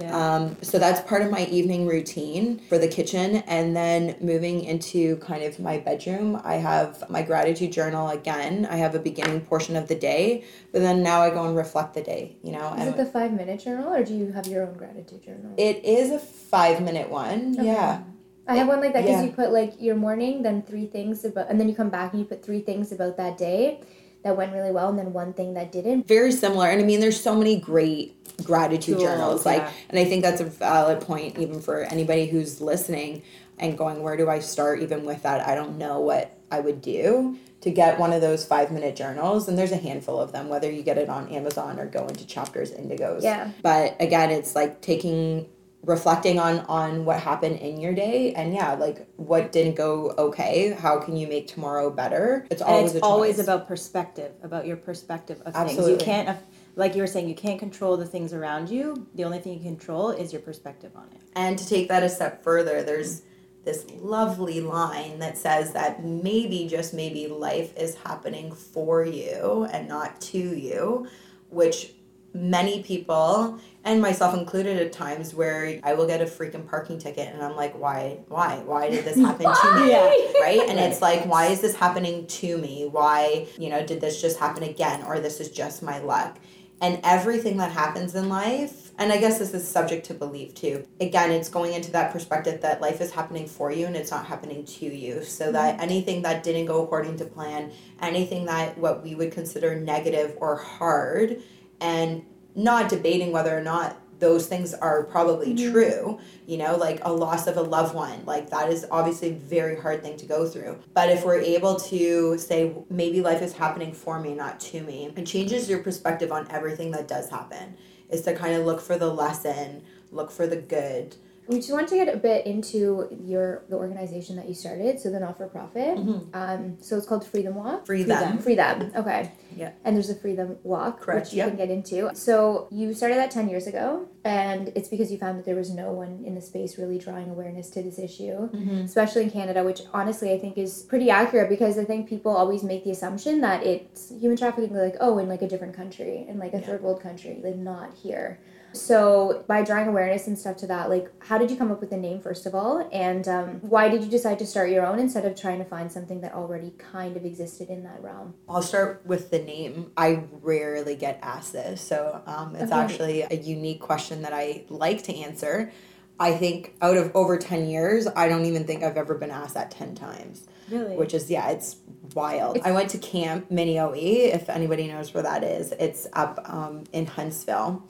[0.01, 0.15] Yeah.
[0.15, 3.37] Um, so that's part of my evening routine for the kitchen.
[3.47, 8.67] And then moving into kind of my bedroom, I have my gratitude journal again.
[8.71, 11.95] I have a beginning portion of the day, but then now I go and reflect
[11.95, 12.75] the day, you know.
[12.75, 15.55] Is it the five minute journal or do you have your own gratitude journal?
[15.57, 17.55] it is a five minute one.
[17.55, 17.65] Okay.
[17.67, 18.03] Yeah.
[18.47, 19.27] I have one like that because Yeah.
[19.27, 22.21] you put like your morning, then three things about, and then you come back and
[22.21, 23.81] you put three things about that day
[24.23, 26.07] that went really well, and then one thing that didn't.
[26.07, 26.69] Very similar.
[26.69, 29.47] And I mean, there's so many great gratitude journals.
[29.47, 29.73] Like, yeah.
[29.89, 33.23] and I think that's a valid point even for anybody who's listening
[33.59, 35.47] and going, where do I start even with that?
[35.47, 39.49] I don't know what I would do to get one of those five minute journals.
[39.49, 42.27] And there's a handful of them, whether you get it on Amazon or go into
[42.27, 43.23] Chapters Indigos.
[43.23, 43.53] Yeah.
[43.63, 45.47] But again, it's like taking
[45.83, 48.33] reflecting on on what happened in your day.
[48.35, 52.47] And yeah like what didn't go okay how can you make tomorrow better?
[52.51, 55.89] It's and always it's always about perspective about your perspective of things.
[55.89, 56.35] You can't uh,
[56.77, 59.07] like you were saying you can't control the things around you.
[59.15, 61.23] The only thing you control is your perspective on it.
[61.35, 63.23] And to take that a step further, there's
[63.65, 69.87] this lovely line that says that maybe, just maybe, life is happening for you and
[69.87, 71.07] not to you,
[71.51, 71.93] which
[72.33, 77.33] many people, and myself included at times, where I will get a freaking parking ticket
[77.33, 79.91] and I'm like, why, why, why did this happen to me?
[79.91, 80.41] Yeah.
[80.41, 80.61] Right?
[80.69, 82.89] And it's like, why is this happening to me?
[82.91, 85.03] Why, you know, did this just happen again?
[85.05, 86.39] Or this is just my luck?
[86.81, 90.85] and everything that happens in life and i guess this is subject to belief too
[91.01, 94.27] again it's going into that perspective that life is happening for you and it's not
[94.27, 95.83] happening to you so that mm-hmm.
[95.83, 97.71] anything that didn't go according to plan
[98.01, 101.43] anything that what we would consider negative or hard
[101.81, 102.25] and
[102.55, 105.73] not debating whether or not those things are probably mm-hmm.
[105.73, 109.35] true you know like a loss of a loved one like that is obviously a
[109.35, 110.79] very hard thing to go through.
[110.95, 115.13] But if we're able to say maybe life is happening for me not to me
[115.17, 117.77] it changes your perspective on everything that does happen.
[118.11, 121.17] Is to kind of look for the lesson look for the good
[121.51, 125.11] We just want to get a bit into your the organization that you started, so
[125.11, 125.99] the not for profit.
[125.99, 126.31] Mm-hmm.
[126.33, 127.87] Um, so it's called Freedom Walk.
[127.87, 128.93] free them Free them.
[128.95, 129.33] Okay.
[129.57, 129.73] Yeah.
[129.85, 131.49] And there's a Freedom Walk, Correct, which you yep.
[131.49, 132.15] can get into.
[132.15, 135.71] So you started that ten years ago, and it's because you found that there was
[135.71, 138.83] no one in the space really drawing awareness to this issue, Mm-hmm.
[138.83, 142.63] especially in Canada, which honestly I think is pretty accurate because I think people always
[142.63, 146.39] make the assumption that it's human trafficking, like oh, in like a different country, in
[146.39, 148.39] like a third world country, like not here.
[148.73, 151.91] So by drawing awareness and stuff to that, like how did you come up with
[151.91, 154.99] the name first of all, and um, why did you decide to start your own
[154.99, 158.35] instead of trying to find something that already kind of existed in that realm?
[158.49, 159.91] I'll start with the name.
[159.97, 162.81] I rarely get asked this, so um, it's Okay.
[162.81, 165.73] actually a unique question that I like to answer.
[166.21, 169.55] I think out of over 10 years, I don't even think I've ever been asked
[169.55, 171.77] that 10 times, really which is, yeah, it's
[172.15, 172.59] wild.
[172.63, 175.73] I went to Camp Mini-Yo-We, if anybody knows where that is.
[175.81, 177.83] It's up um, in Huntsville.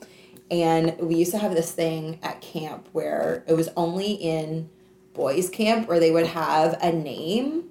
[0.51, 4.69] And we used to have this thing at camp where it was only in
[5.13, 7.69] boys' camp where they would have a name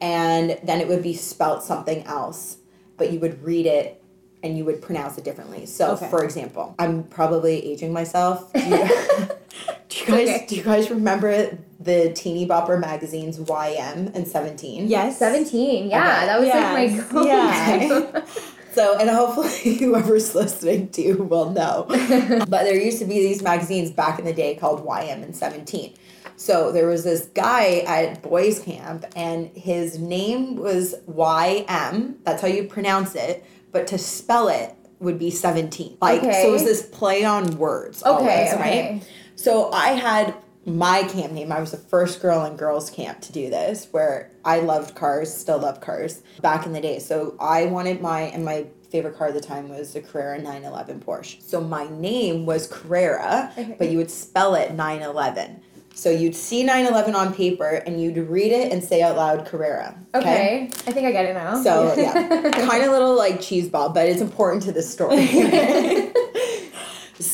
[0.00, 2.58] and then it would be spelt something else,
[2.96, 4.00] but you would read it
[4.44, 5.66] and you would pronounce it differently.
[5.66, 6.08] So, Okay.
[6.08, 8.52] for example, I'm probably aging myself.
[8.52, 8.76] Do you,
[9.88, 10.46] do you guys Okay.
[10.48, 14.88] do you guys remember the Teeny Bopper magazines YM and 17?
[14.88, 16.26] yes 17, yeah, Okay.
[16.26, 18.24] that was Yes, like my go yeah.
[18.74, 21.84] So, and hopefully whoever's listening to you will know.
[21.88, 25.94] but there used to be these magazines back in the day called YM and 17.
[26.36, 32.16] So there was this guy at boys camp, and his name was YM.
[32.24, 33.44] That's how you pronounce it.
[33.70, 35.98] But to spell it would be 17.
[36.00, 38.02] Like, so it was this play on words.
[38.02, 38.92] Okay, always, okay.
[38.92, 39.06] right?
[39.36, 40.34] So I had
[40.66, 41.52] my camp name.
[41.52, 45.32] I was the first girl in girls camp to do this, where I loved cars,
[45.32, 46.98] still love cars back in the day.
[46.98, 51.00] So I wanted my and my favorite car at the time was the Carrera 911
[51.00, 51.42] Porsche.
[51.42, 53.74] So my name was Carrera, Okay.
[53.78, 55.60] but you would spell it 911.
[55.96, 59.96] So you'd see 911 on paper and you'd read it and say out loud Carrera.
[60.14, 61.62] Okay, I think I get it now.
[61.62, 62.12] So yeah,
[62.50, 65.26] kind of little like cheese ball, but it's important to the story.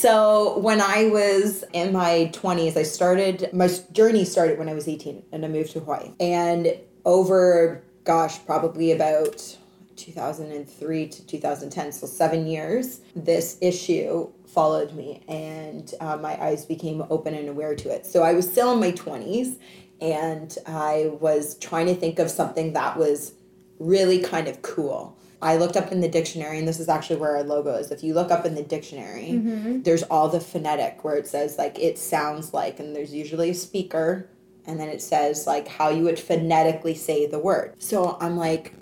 [0.00, 4.88] so when I was in my twenties, I started my journey started when I was
[4.88, 6.12] eighteen, and I moved to Hawaii.
[6.18, 6.74] And
[7.04, 9.56] over, gosh, probably about
[9.96, 17.04] 2003 to 2010, so seven years, this issue followed me, and uh, my eyes became
[17.10, 18.06] open and aware to it.
[18.06, 19.58] So I was still in my 20s,
[20.00, 23.34] and I was trying to think of something that was
[23.78, 25.16] really kind of cool.
[25.42, 27.90] I looked up in the dictionary, and this is actually where our logo is.
[27.90, 29.82] If you look up in the dictionary, mm-hmm.
[29.82, 33.54] there's all the phonetic where it says like it sounds like, and there's usually a
[33.54, 34.28] speaker,
[34.66, 37.74] and then it says like how you would phonetically say the word.
[37.78, 38.74] So I'm like,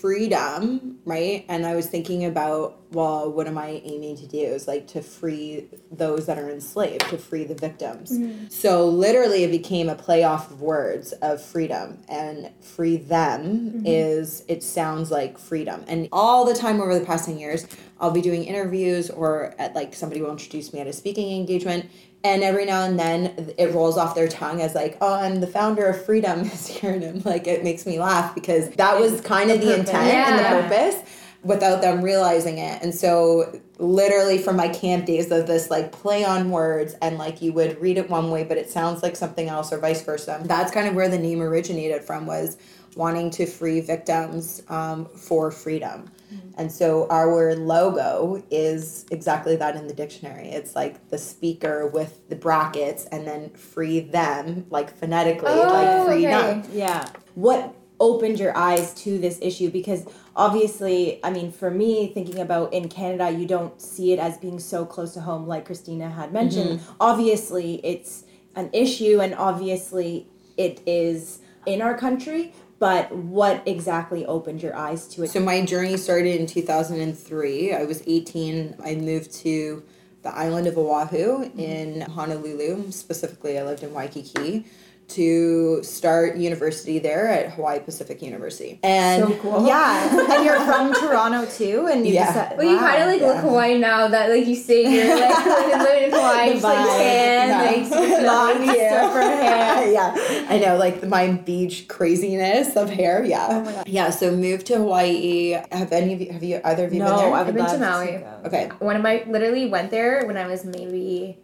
[0.00, 1.44] freedom, right?
[1.48, 4.38] And I was thinking about, well, what am I aiming to do?
[4.38, 8.12] Is like to free those that are enslaved, to free the victims.
[8.12, 8.48] Mm-hmm.
[8.48, 13.86] So literally, it became a play off of words of freedom, and free them mm-hmm.
[13.86, 15.84] is it sounds like freedom.
[15.88, 17.66] And all the time over the past 10 years,
[18.00, 21.90] I'll be doing interviews or at like somebody will introduce me at a speaking engagement.
[22.24, 25.46] And every now and then it rolls off their tongue as like, oh, I'm the
[25.46, 26.92] founder of Freedom is here.
[26.92, 29.88] And I'm like, it makes me laugh because that was kind of the purpose.
[29.88, 31.10] intent and the purpose
[31.44, 32.82] without them realizing it.
[32.82, 37.40] And so literally from my camp days of this like play on words and like
[37.40, 40.40] you would read it one way but it sounds like something else or vice versa.
[40.44, 42.58] That's kind of where the name originated from was
[42.96, 46.10] wanting to free victims um, for freedom.
[46.32, 46.50] Mm-hmm.
[46.58, 50.48] And so our logo is exactly that in the dictionary.
[50.48, 56.06] It's like the speaker with the brackets and then free them, like phonetically, Oh, like
[56.06, 56.60] freedom.
[56.60, 56.68] okay.
[56.72, 57.08] Yeah.
[57.34, 59.70] What opened your eyes to this issue?
[59.70, 60.04] Because
[60.36, 64.58] obviously, I mean, for me, thinking about in Canada, you don't see it as being
[64.58, 66.80] so close to home, like Christina had mentioned.
[66.80, 66.92] Mm-hmm.
[67.00, 68.24] Obviously, it's
[68.54, 72.52] an issue, and obviously, it is in our country.
[72.78, 75.30] But what exactly opened your eyes to it?
[75.30, 77.74] So my journey started in 2003.
[77.74, 78.76] I was 18.
[78.84, 79.82] I moved to
[80.22, 82.90] the island of Oahu in Honolulu.
[82.92, 84.64] Specifically, I lived in Waikiki
[85.08, 88.78] to start university there at Hawaii Pacific University.
[88.82, 89.66] And So cool.
[89.66, 92.26] yeah, and you're from Toronto too, and you Yeah.
[92.26, 92.80] decided, Well, you wow.
[92.82, 93.36] kind of like look.
[93.38, 96.78] Hawaiian now that like you say you're like living, living in Hawaii, The just like
[96.78, 97.62] vibe, tan, yeah.
[97.70, 99.90] like long Thank hair.
[99.92, 103.24] yeah, I know, like my beach craziness of hair.
[103.24, 103.88] Yeah, Oh my God.
[103.88, 104.10] yeah.
[104.10, 105.52] So moved to Hawaii.
[105.72, 106.32] Have any of you?
[106.32, 106.60] Have you?
[106.64, 107.32] Either of you No, been there?
[107.34, 108.06] I I've would been to Maui.
[108.18, 108.40] go.
[108.46, 108.68] okay.
[108.78, 111.38] One of my literally went there when I was maybe.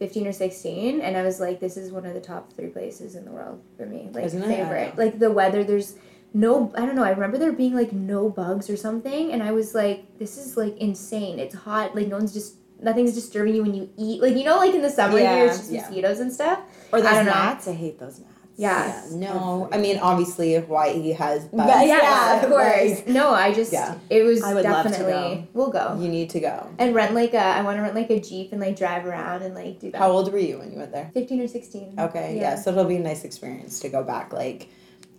[0.00, 3.14] 15 or 16 and I was like this is one of the top 3 places
[3.14, 4.48] in the world for me like Isn't it?
[4.48, 5.94] favorite like the weather there's
[6.34, 9.52] no I don't know I remember there being like no bugs or something and I
[9.52, 13.62] was like this is like insane it's hot like no one's just nothing's disturbing you
[13.62, 15.80] when you eat like you know like in the summer Yeah, here it's just yeah.
[15.82, 16.60] mosquitoes and stuff
[16.92, 17.32] Or those I don't know.
[17.32, 17.68] gnats?
[17.68, 18.29] I hate those gnats.
[18.60, 21.70] Yeah, Yeah, no, I mean obviously Hawaii has bugs.
[21.70, 23.02] But- yeah, Yeah, of course.
[23.06, 23.94] no, I just Yeah.
[24.10, 25.44] it was I would love to definitely go.
[25.54, 26.66] we'll go You need to go.
[26.78, 29.42] and rent like a I want to rent like a jeep and like drive around
[29.42, 29.98] and like do that.
[29.98, 31.10] How old were you when you went there?
[31.14, 31.94] Fifteen or sixteen.
[31.98, 32.54] Okay, yeah.
[32.56, 34.68] So it'll be a nice experience to go back, like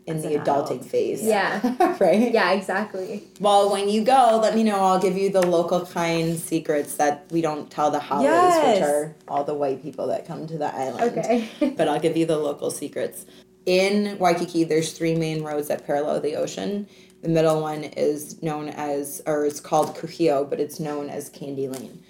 [0.07, 0.41] in the adulting
[0.81, 0.85] adult.
[0.85, 1.23] phase.
[1.23, 1.95] Yeah.
[1.99, 2.31] right.
[2.31, 3.23] Yeah, exactly.
[3.39, 4.79] Well, when you go, let me know.
[4.79, 8.79] I'll give you the local kind secrets that we don't tell the Hawaii, Yes.
[8.79, 11.17] which are all the white people that come to the island.
[11.17, 11.49] Okay.
[11.77, 13.25] but I'll give you the local secrets.
[13.65, 16.87] In Waikiki, there's three main roads that parallel the ocean.
[17.21, 21.67] The middle one is known as, or it's called Kuhio, but it's known as Candy
[21.67, 22.01] Lane.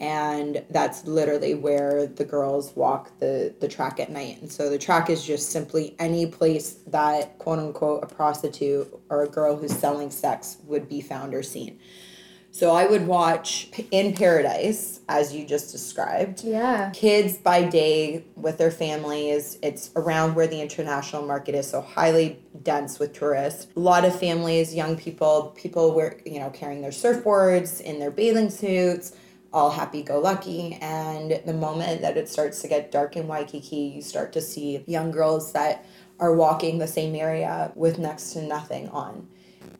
[0.00, 4.40] And that's literally where the girls walk the, the track at night.
[4.40, 9.24] And so the track is just simply any place that, quote unquote, a prostitute or
[9.24, 11.80] a girl who's selling sex would be found or seen.
[12.50, 16.90] So I would watch In Paradise, as you just described yeah.
[16.90, 19.58] kids by day with their families.
[19.62, 23.68] It's around where the international market is, so highly dense with tourists.
[23.76, 28.10] A lot of families, young people, people wear you know carrying their surfboards in their
[28.10, 29.14] bathing suits,
[29.52, 30.78] all happy go lucky.
[30.80, 34.84] And the moment that it starts to get dark in Waikiki, you start to see
[34.86, 35.84] young girls that
[36.20, 39.28] are walking the same area with next to nothing on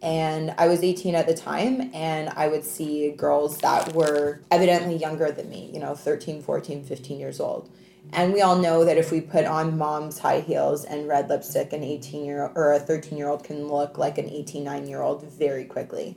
[0.02, 4.96] and I was 18 at the time and I would see girls that were evidently
[4.96, 7.68] younger than me, you know, 13, 14, 15 years old.
[8.12, 11.72] And we all know that if we put on mom's high heels and red lipstick,
[11.72, 14.86] an 18 year old or a 13 year old can look like an 18, 9
[14.86, 16.16] year old very quickly.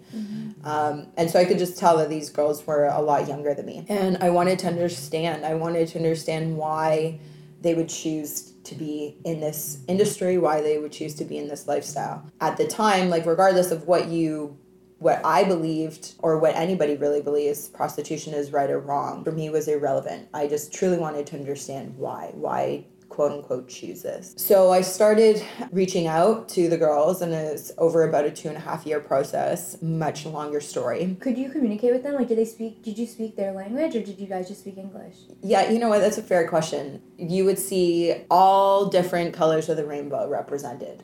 [0.64, 3.66] Um, and so I could just tell that these girls were a lot younger than
[3.66, 3.86] me.
[3.90, 7.20] And I wanted to understand, I wanted to understand why
[7.62, 11.48] they would choose to be in this industry, why they would choose to be in
[11.48, 12.26] this lifestyle.
[12.40, 14.58] At the time, like regardless of what you
[15.02, 19.50] what I believed or what anybody really believes prostitution is right or wrong, for me
[19.50, 20.30] was irrelevant.
[20.32, 22.30] I just truly wanted to understand why.
[22.36, 24.34] Why quote unquote choose this.
[24.38, 28.56] So I started reaching out to the girls and it's over about a two and
[28.56, 31.18] a half year process, much longer story.
[31.20, 32.14] Could you communicate with them?
[32.14, 32.84] Like, did they speak?
[32.84, 35.16] Did you speak their language, or did you guys just speak English?
[35.42, 36.00] Yeah, you know what?
[36.00, 37.02] That's a fair question.
[37.18, 41.04] You would see all different colors of the rainbow represented.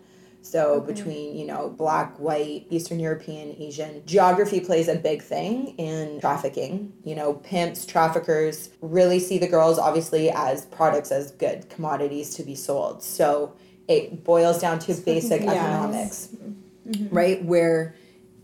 [0.50, 0.88] So mm-hmm.
[0.88, 6.94] between, you know, black, white, Eastern European, Asian, geography plays a big thing in trafficking.
[7.04, 12.44] You know, pimps, traffickers really see the girls obviously as products as good commodities to
[12.44, 13.04] be sold.
[13.04, 13.56] So
[13.88, 15.56] it boils down to basic Yes.
[15.56, 16.30] economics.
[16.88, 17.16] Mm-hmm.
[17.16, 17.44] Right?
[17.44, 17.96] Where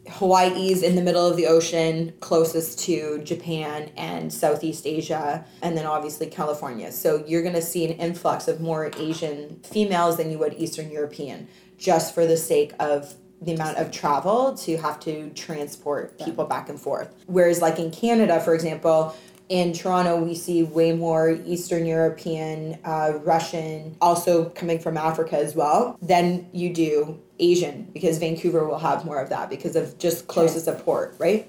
[0.10, 5.86] Hawaii's in the middle of the ocean, closest to Japan and Southeast Asia, and then
[5.86, 6.91] obviously California.
[6.91, 10.91] So you're going to see an influx of more Asian females than you would Eastern
[10.91, 11.47] European,
[11.78, 16.70] just for the sake of the amount of travel to have to transport people back
[16.70, 17.14] and forth.
[17.28, 19.16] Whereas, like in Canada, for example,
[19.50, 25.56] in Toronto, we see way more Eastern European, uh, Russian, also coming from Africa as
[25.56, 27.20] well, than you do
[27.50, 31.41] Asian, because Vancouver will have more of that because of just closest of port, right?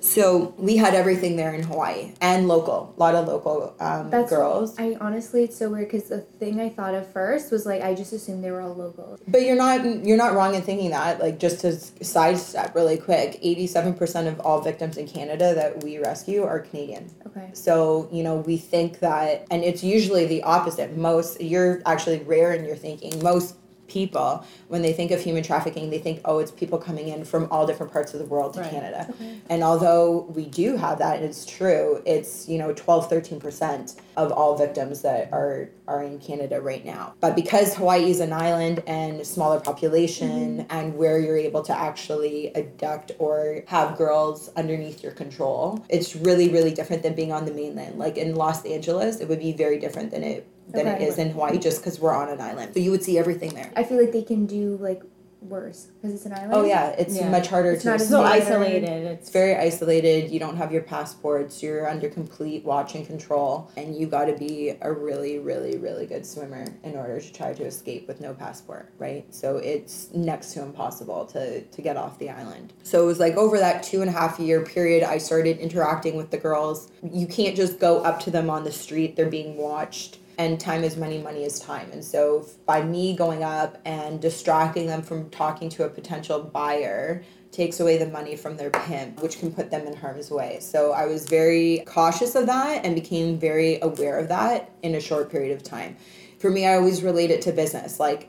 [0.00, 4.30] So we had everything there in Hawaii and local, a lot of local um, That's
[4.30, 4.78] girls.
[4.78, 7.94] I honestly, it's so weird because the thing I thought of first was like I
[7.94, 9.20] just assumed they were all locals.
[9.28, 11.20] But you're not you're not wrong in thinking that.
[11.20, 11.72] Like just to
[12.04, 16.60] sidestep really quick, eighty seven percent of all victims in Canada that we rescue are
[16.60, 17.10] Canadian.
[17.26, 17.48] Okay.
[17.52, 20.96] So, you know, we think that, and it's usually the opposite.
[20.96, 23.22] Most, you're actually rare in your thinking.
[23.22, 23.54] Most
[23.90, 27.48] people when they think of human trafficking they think oh it's people coming in from
[27.50, 28.70] all different parts of the world to Right.
[28.70, 29.12] canada.
[29.48, 34.32] And although we do have that and it's true it's you know 12 13% of
[34.32, 37.14] all victims that are are in canada right now.
[37.20, 40.76] But because hawaii is an island and smaller population mm-hmm.
[40.76, 46.48] and where you're able to actually abduct or have girls underneath your control it's really
[46.48, 47.98] really different than being on the mainland.
[47.98, 51.06] Like in los angeles it would be very different than it than it Okay.
[51.06, 53.70] is in hawaii just because we're on an island so you would see everything there
[53.76, 55.02] I feel like they can do like
[55.42, 56.52] worse because it's an island.
[56.52, 57.30] oh yeah it's Yeah.
[57.30, 58.84] much harder It's to not as so isolated.
[58.84, 60.30] It's It's very isolated.
[60.30, 61.62] You don't have your passports.
[61.62, 63.70] You're under complete watch and control.
[63.78, 67.54] And you got to be a really, really, really good swimmer in order to try
[67.54, 69.24] to escape with no passport, right?
[69.34, 72.74] So it's next to impossible to, to get off the island.
[72.82, 76.16] So it was like over that two and a half year period, I started interacting
[76.16, 76.90] with the girls.
[77.02, 80.84] You can't just go up to them on the street, they're being watched and time
[80.84, 81.90] is money, money is time.
[81.92, 87.22] And so by me going up and distracting them from talking to a potential buyer
[87.52, 90.58] takes away the money from their pimp, which can put them in harm's way.
[90.60, 95.00] So I was very cautious of that and became very aware of that in a
[95.00, 95.96] short period of time.
[96.38, 97.98] For me, I always relate it to business.
[97.98, 98.28] Like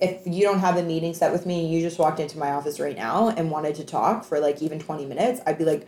[0.00, 2.50] if you don't have a meeting set with me and you just walked into my
[2.50, 5.86] office right now and wanted to talk for like even 20 minutes, I'd be like,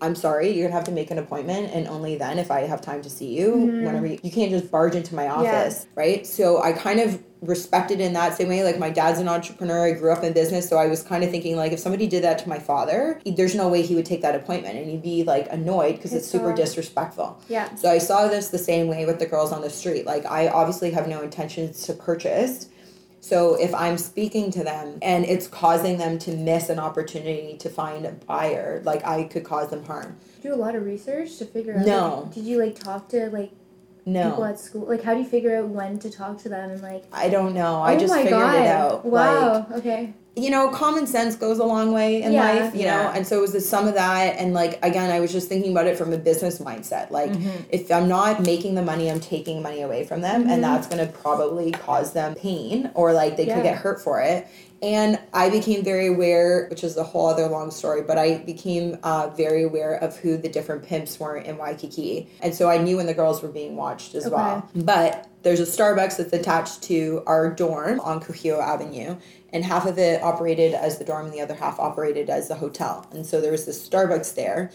[0.00, 2.80] I'm sorry, you're gonna have to make an appointment, and only then if I have
[2.80, 3.50] time to see you.
[3.52, 3.84] Mm-hmm.
[3.84, 6.26] Whenever you, you can't just barge into my office, right?
[6.26, 8.62] So I kind of respected in that same way.
[8.64, 11.30] Like my dad's an entrepreneur, I grew up in business, so I was kind of
[11.30, 14.06] thinking like if somebody did that to my father, he- there's no way he would
[14.06, 17.40] take that appointment, and he'd be like annoyed because it's Pissed super disrespectful.
[17.48, 17.74] Yeah.
[17.74, 20.06] So I saw this the same way with the girls on the street.
[20.06, 22.68] Like I obviously have no intentions to purchase.
[23.20, 27.68] So if I'm speaking to them and it's causing them to miss an opportunity to
[27.68, 30.16] find a buyer, like I could cause them harm.
[30.42, 31.86] Do a lot of research to figure out.
[31.86, 32.20] No.
[32.20, 33.50] like, did you like talk to like
[34.04, 34.86] people at school?
[34.86, 37.04] Like, how do you figure out when to talk to them and like?
[37.12, 37.82] I don't know.
[37.82, 38.54] I oh just my figured god!
[38.54, 39.04] it out.
[39.04, 39.66] Wow.
[39.68, 40.14] Like okay.
[40.38, 42.42] You know, common sense goes a long way in Yeah.
[42.44, 45.20] life, you know, and so it was the sum of that and like again I
[45.20, 47.10] was just thinking about it from a business mindset.
[47.10, 47.32] Like
[47.70, 50.50] if I'm not making the money, I'm taking money away from them Mhm.
[50.52, 53.54] and that's gonna probably cause them pain or like they Yeah.
[53.54, 54.46] could get hurt for it.
[54.80, 58.96] And I became very aware, which is a whole other long story, but I became
[59.02, 62.28] uh, very aware of who the different pimps were in Waikiki.
[62.40, 64.36] And so I knew when the girls were being watched as Okay.
[64.36, 64.62] well.
[64.76, 69.16] But there's a Starbucks that's attached to our dorm on Kuhio Avenue,
[69.52, 72.54] and half of it operated as the dorm and the other half operated as the
[72.54, 73.06] hotel.
[73.12, 74.70] And so there was this Starbucks there.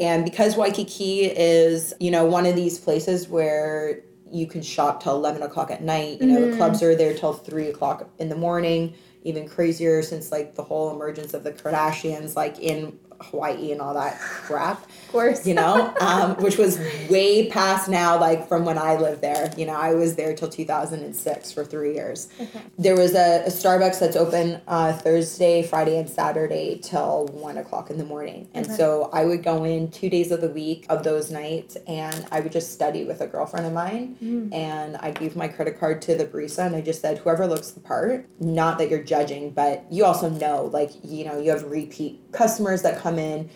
[0.00, 4.00] And because Waikiki is, you know, one of these places where
[4.30, 6.56] you can shop till 11 o'clock at night, you know, the Mhm.
[6.56, 10.90] clubs are there till 3 o'clock in the morning, even crazier since like the whole
[10.90, 15.46] emergence of the Kardashians, like in Hawaii and all that crap Of course.
[15.46, 19.52] you know, um, which was way past now, like from when I lived there.
[19.56, 22.28] You know, I was there till 2006 for three years.
[22.40, 22.60] Okay.
[22.78, 27.88] There was a, a Starbucks that's open uh, Thursday, Friday, and Saturday till one o'clock
[27.90, 28.48] in the morning.
[28.52, 28.74] And Okay.
[28.76, 32.40] so I would go in two days of the week of those nights and I
[32.40, 34.16] would just study with a girlfriend of mine.
[34.22, 34.52] Mm.
[34.52, 37.70] And I gave my credit card to the barista and I just said, whoever looks
[37.70, 41.62] the part, not that you're judging, but you also know, like, you know, you have
[41.64, 43.48] repeat customers that come in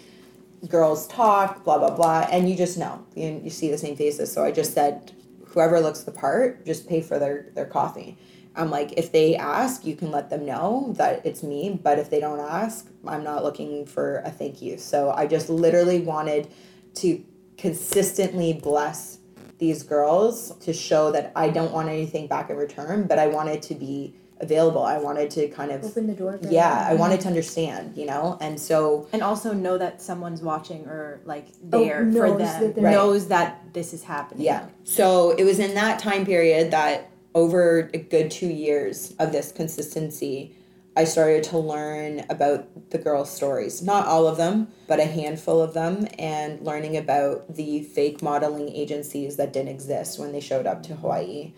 [0.69, 4.33] girls talk, blah blah blah, and you just know you, you see the same faces.
[4.33, 5.13] So I just said,
[5.47, 8.17] whoever looks the part, just pay for their their coffee.
[8.57, 12.11] I'm like, if they ask, you can let them know that it's me, but if
[12.11, 14.77] they don't ask, I'm not looking for a thank you.
[14.77, 16.49] So I just literally wanted
[16.95, 17.25] to
[17.57, 19.19] consistently bless
[19.59, 23.63] these girls to show that I don't want anything back in return, but I wanted
[23.63, 24.83] to be available.
[24.83, 26.39] I wanted to kind of Open the door.
[26.39, 26.93] For yeah, them.
[26.93, 27.23] I wanted mm-hmm.
[27.23, 28.39] to understand, you know?
[28.41, 32.63] And so and also know that someone's watching or like Oh, there for knows them
[32.63, 32.93] that they're- Right.
[32.93, 34.67] knows that this is happening Yeah.
[34.85, 39.53] So it was in that time period that over a good two years of this
[39.53, 40.57] consistency,
[40.97, 43.81] I started to learn about the girls' stories.
[43.81, 48.69] Not all of them, but a handful of them, and learning about the fake modeling
[48.71, 51.53] agencies that didn't exist when they showed up to Hawaii.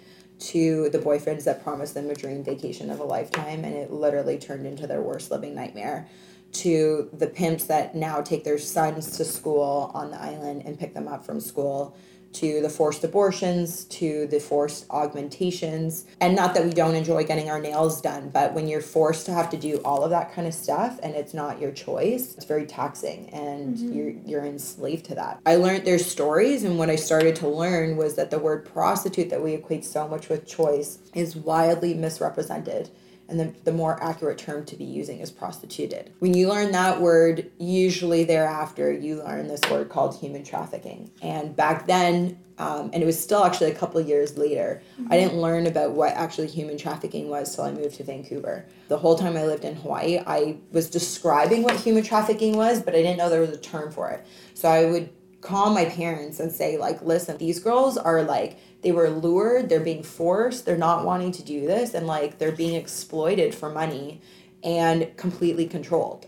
[0.51, 4.39] To the boyfriends that promised them a dream vacation of a lifetime, and it literally
[4.39, 6.09] turned into their worst living nightmare.
[6.53, 10.95] To the pimps that now take their sons to school on the island and pick
[10.95, 11.97] them up from school
[12.33, 16.07] to the forced abortions, to the forced augmentations.
[16.21, 19.33] And not that we don't enjoy getting our nails done, but when you're forced to
[19.33, 22.45] have to do all of that kind of stuff and it's not your choice, it's
[22.45, 23.93] very taxing and mm-hmm.
[23.93, 25.41] you're you're enslaved to that.
[25.47, 29.31] I learned their stories and what I started to learn was that the word prostitute
[29.31, 32.91] that we equate so much with choice is wildly misrepresented.
[33.33, 36.13] And the, the more accurate term to be using is prostituted.
[36.21, 41.11] When you learn that word, usually thereafter you learn this word called human trafficking.
[41.23, 45.41] And back then, um, and it was still actually a couple years later, I didn't
[45.41, 48.67] learn about what actually human trafficking was till I moved to Vancouver.
[48.89, 52.95] The whole time I lived in Hawaii, I was describing what human trafficking was, but
[52.95, 54.25] I didn't know there was a term for it.
[54.55, 55.09] So I would
[55.43, 59.81] call my parents and say like listen these girls are like they were lured they're
[59.81, 64.21] being forced they're not wanting to do this and like they're being exploited for money
[64.63, 66.27] and completely controlled.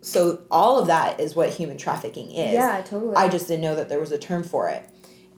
[0.00, 2.52] So all of that is what human trafficking is.
[2.52, 3.16] Yeah, totally.
[3.16, 4.88] i just didn't know that there was a term for it.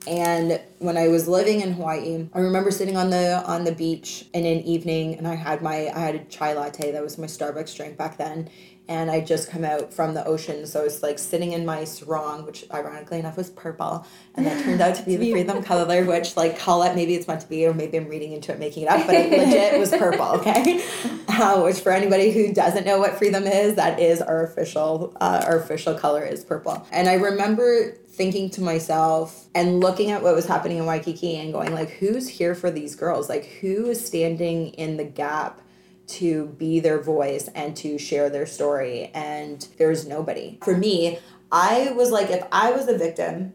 [0.06, 4.26] And when i was living in hawaii i remember sitting on the on the beach
[4.32, 7.26] in an evening and i had my i had a chai latte that was my
[7.26, 8.48] starbucks drink back then
[8.88, 10.66] and I just come out from the ocean.
[10.66, 14.80] So it's like sitting in my sarong, which ironically enough was purple, and that turned
[14.80, 17.66] out to be the Freedom color, which like call it maybe it's meant to be,
[17.66, 20.26] or maybe I'm reading into it, making it up, but it legit was purple.
[20.38, 20.82] Okay,
[21.28, 25.44] uh, which for anybody who doesn't know what Freedom is, that is our official uh,
[25.46, 26.86] our official color is purple.
[26.90, 31.52] And I remember thinking to myself and looking at what was happening in Waikiki and
[31.52, 33.28] going like, who's here for these girls?
[33.28, 35.60] Like, who is standing in the gap?
[36.08, 40.58] To be their voice and to share their story and there's nobody.
[40.62, 41.18] For me
[41.50, 43.54] i was like if i was a victim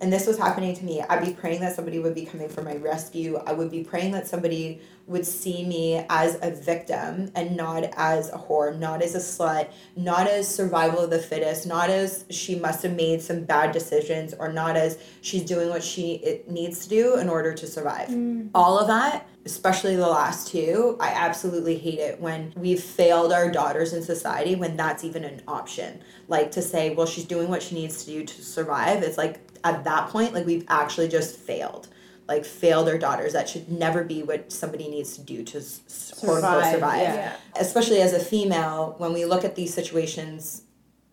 [0.00, 2.62] and this was happening to me i'd be praying that somebody would be coming for
[2.62, 3.36] my rescue.
[3.46, 8.30] I would be praying that somebody would see me as a victim and not as
[8.30, 12.54] a whore not as a slut not as survival of the fittest not as she
[12.54, 16.88] must have made some bad decisions or not as she's doing what she needs to
[16.88, 18.48] do in order to survive mm.
[18.54, 23.50] all of that especially the last two, I absolutely hate it when we've failed our
[23.50, 26.00] daughters in society when that's even an option.
[26.28, 29.02] Like to say, well, she's doing what she needs to do to survive.
[29.02, 31.88] It's like at that point, like we've actually just failed.
[32.26, 33.32] Like failed their daughters.
[33.34, 37.00] That should never be what somebody needs to do to s- quote unquote Survive, survive.
[37.02, 37.36] yeah.
[37.58, 40.62] Especially as a female, when we look at these situations,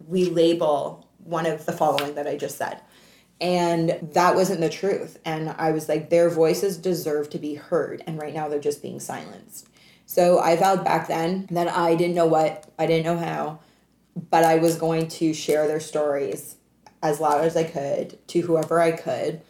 [0.07, 2.79] we label one of the following that I just said
[3.39, 8.03] and that wasn't the truth and i was like their voices deserve to be heard
[8.05, 9.67] and right now they're just being silenced
[10.05, 13.59] so i vowed back then that i didn't know what i didn't know how
[14.29, 16.55] but i was going to share their stories
[17.01, 19.41] as loud as i could to whoever i could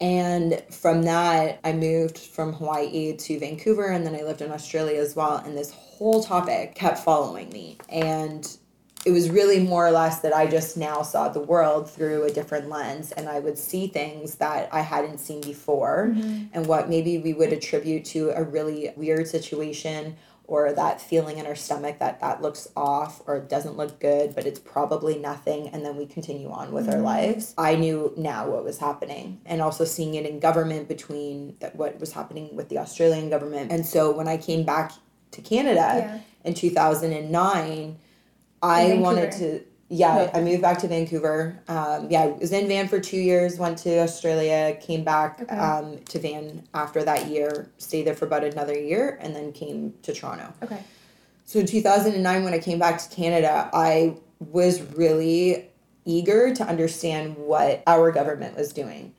[0.00, 5.00] and from that i moved from hawaii to vancouver and then i lived in australia
[5.00, 7.78] as well and this whole topic kept following me.
[7.88, 8.46] And
[9.06, 12.30] it was really more or less that I just now saw the world through a
[12.30, 16.46] different lens and I would see things that I hadn't seen before mm-hmm.
[16.52, 20.16] and what maybe we would attribute to a really weird situation
[20.48, 24.46] or that feeling in our stomach that that looks off or doesn't look good but
[24.46, 27.04] it's probably nothing and then we continue on with our mm-hmm.
[27.04, 31.74] lives i knew now what was happening and also seeing it in government between that
[31.76, 34.92] what was happening with the australian government and so when i came back
[35.30, 36.18] to canada Yeah.
[36.44, 37.98] in 2009
[38.62, 39.60] I wanted to.
[39.88, 40.30] Yeah.
[40.34, 41.60] I moved back to Vancouver.
[41.68, 43.56] Um, yeah, I was in Van for two years.
[43.58, 44.76] Went to Australia.
[44.80, 45.56] Came back Okay.
[45.56, 47.70] um, to Van after that year.
[47.78, 50.52] Stayed there for about another year, and then came to Toronto.
[50.62, 50.82] Okay.
[51.44, 55.68] So in 2009, when I came back to Canada, I was really
[56.04, 59.14] eager to understand what our government was doing.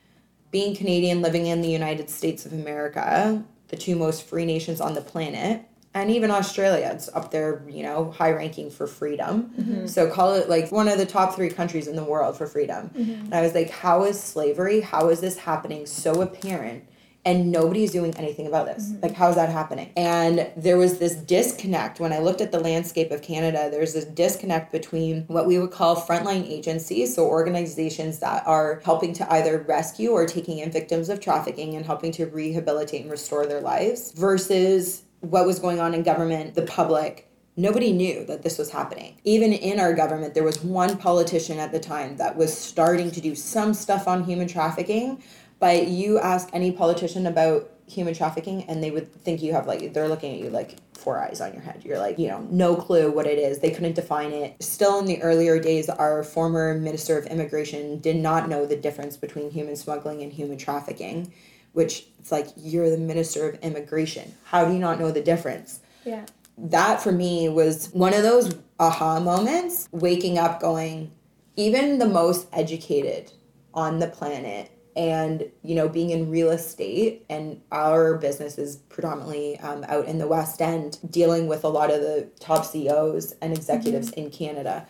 [0.52, 4.94] Being Canadian, living in the United States of America, the two most free nations on
[4.94, 5.62] the planet,
[5.94, 9.52] and even Australia, it's up there, you know, high ranking for freedom.
[9.60, 9.88] Mm-hmm.
[9.88, 12.90] So call it like one of the top three countries in the world for freedom.
[12.90, 13.26] Mm-hmm.
[13.26, 16.84] And I was like, how is slavery, how is this happening so apparent?
[17.28, 18.88] and nobody's doing anything about this.
[18.88, 19.02] Mm-hmm.
[19.02, 19.92] Like, how's that happening?
[19.98, 23.68] And there was this disconnect when I looked at the landscape of Canada.
[23.70, 29.12] There's this disconnect between what we would call frontline agencies, so organizations that are helping
[29.16, 33.46] to either rescue or taking in victims of trafficking and helping to rehabilitate and restore
[33.46, 37.28] their lives, versus what was going on in government, the public,
[37.60, 39.20] Nobody knew that this was happening.
[39.24, 43.20] Even in our government, there was one politician at the time that was starting to
[43.20, 45.24] do some stuff on human trafficking.
[45.60, 49.92] But you ask any politician about human trafficking, and they would think you have like,
[49.92, 51.82] they're looking at you like four eyes on your head.
[51.84, 53.58] You're like, you know, no clue what it is.
[53.58, 54.62] They couldn't define it.
[54.62, 59.18] Still in the earlier days, our former Minister of Immigration did not know the difference
[59.18, 61.34] between human smuggling and human trafficking,
[61.78, 64.34] which it's like, you're the Minister of Immigration.
[64.46, 65.80] How do you not know the difference?
[66.04, 66.26] Yeah.
[66.58, 71.12] that for me was one of those aha moments waking up going
[71.56, 73.32] even the most educated
[73.74, 79.60] on the planet and you know being in real estate and our business is predominantly
[79.60, 83.54] um, out in the west end dealing with a lot of the top ceos and
[83.54, 84.88] executives in canada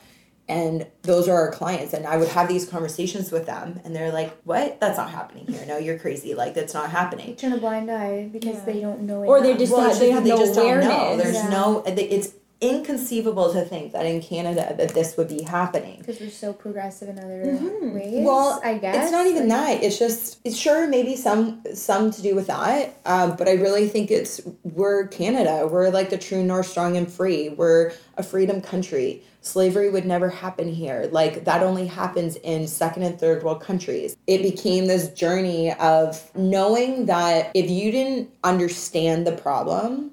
[0.50, 1.94] And those are our clients.
[1.94, 4.80] And I would have these conversations with them and they're like, What?
[4.80, 5.66] That's not happening here.
[5.68, 6.36] No, you're crazy.
[6.36, 7.36] Like that's not happening.
[7.36, 8.66] Turn a blind eye because Yeah.
[8.66, 9.24] they don't know.
[9.26, 9.60] Or they enough.
[9.60, 11.18] just Well, not- they just have that no just don't know.
[11.18, 11.50] There's Yeah.
[11.50, 15.98] no it's inconceivable to think that in Canada that this would be happening.
[16.00, 17.94] because we're so progressive in other Mhm.
[17.94, 18.26] ways.
[18.26, 19.84] Well, I guess it's not even Like, that.
[19.86, 22.96] It's just it's sure maybe some some to do with that.
[23.06, 25.68] Um, but I really think it's we're Canada.
[25.72, 27.50] We're like the true north, strong and free.
[27.50, 29.22] We're a freedom country.
[29.48, 31.10] Slavery would never happen here.
[31.12, 34.18] Like that only happens in second and third world countries.
[34.28, 40.12] It became this journey of knowing that if you didn't understand the problem,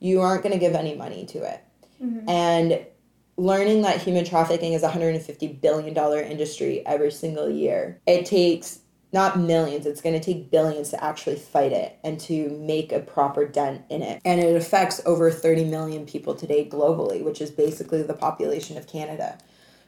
[0.00, 1.64] you aren't going to give any money to it.
[2.02, 2.28] Mm-hmm.
[2.28, 2.86] And
[3.36, 8.00] learning that human trafficking is a 150 billion dollar industry every single year.
[8.06, 8.80] It takes
[9.14, 12.98] not millions, it's going to take billions to actually fight it and to make a
[12.98, 14.20] proper dent in it.
[14.24, 18.88] And it affects over 30 million people today globally, which is basically the population of
[18.88, 19.38] Canada.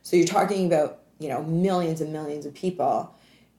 [0.05, 3.13] So you're talking about, you know, millions and millions of people.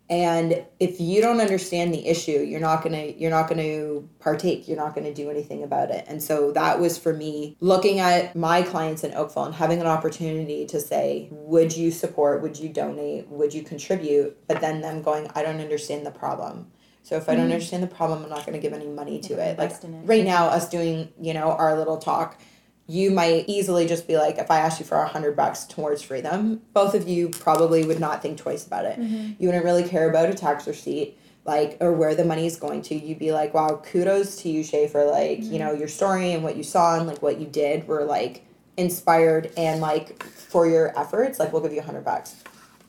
[0.09, 4.67] And if you don't understand the issue, you're not gonna you're not gonna partake.
[4.67, 6.05] You're not gonna do anything about it.
[6.07, 9.87] And so that was for me looking at my clients in Oakville and having an
[9.87, 12.41] opportunity to say, would you support?
[12.41, 13.27] Would you donate?
[13.27, 14.37] Would you contribute?
[14.47, 16.71] But then them going, I don't understand the problem.
[17.03, 17.53] So if I don't mm-hmm.
[17.53, 19.57] understand the problem, I'm not gonna give any money to it.
[19.57, 19.85] Like it.
[20.05, 22.39] right now, us doing you know our little talk
[22.87, 26.01] you might easily just be like, if I asked you for a hundred bucks towards
[26.01, 28.97] freedom, both of you probably would not think twice about it.
[28.97, 29.33] Mm-hmm.
[29.39, 32.81] You wouldn't really care about a tax receipt, like, or where the money is going
[32.83, 32.95] to.
[32.95, 35.57] You'd be like, wow, kudos to you, Shay, for like, you mm-hmm.
[35.57, 38.45] know, your story and what you saw and like what you did were like
[38.77, 42.37] inspired and like for your efforts, like, we'll give you a hundred bucks.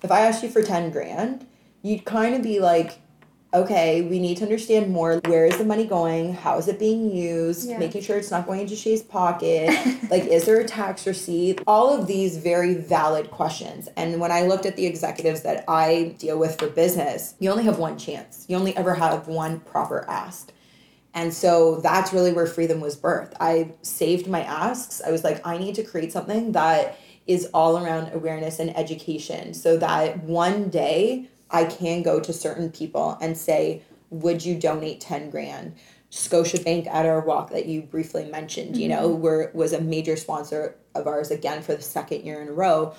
[0.02, 1.44] If I asked you for 10 grand,
[1.82, 3.00] you'd kind of be like,
[3.54, 5.20] okay, we need to understand more.
[5.24, 6.34] Where is the money going?
[6.34, 7.68] How is it being used?
[7.68, 7.78] Yeah.
[7.78, 9.70] Making sure it's not going into Shay's pocket.
[10.10, 11.62] like, is there a tax receipt?
[11.66, 13.88] All of these very valid questions.
[13.96, 17.64] And when I looked at the executives that I deal with for business, you only
[17.64, 18.44] have one chance.
[18.48, 20.52] You only ever have one proper ask.
[21.14, 23.32] And so that's really where freedom was birthed.
[23.40, 25.00] I saved my asks.
[25.04, 29.54] I was like, I need to create something that is all around awareness and education
[29.54, 35.00] so that one day I can go to certain people and say, Would you donate
[35.00, 35.74] 10 grand?
[36.10, 39.20] Scotiabank at our walk that you briefly mentioned, you know, mm-hmm.
[39.20, 42.94] were was a major sponsor of ours again for the second year in a row.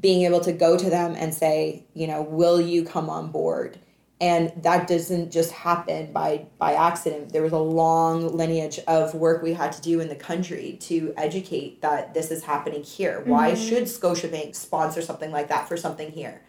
[0.00, 3.78] Being able to go to them and say, you know, will you come on board?
[4.20, 9.42] and that doesn't just happen by by accident there was a long lineage of work
[9.42, 13.52] we had to do in the country to educate that this is happening here why
[13.52, 13.68] mm-hmm.
[13.68, 16.42] should scotiabank sponsor something like that for something here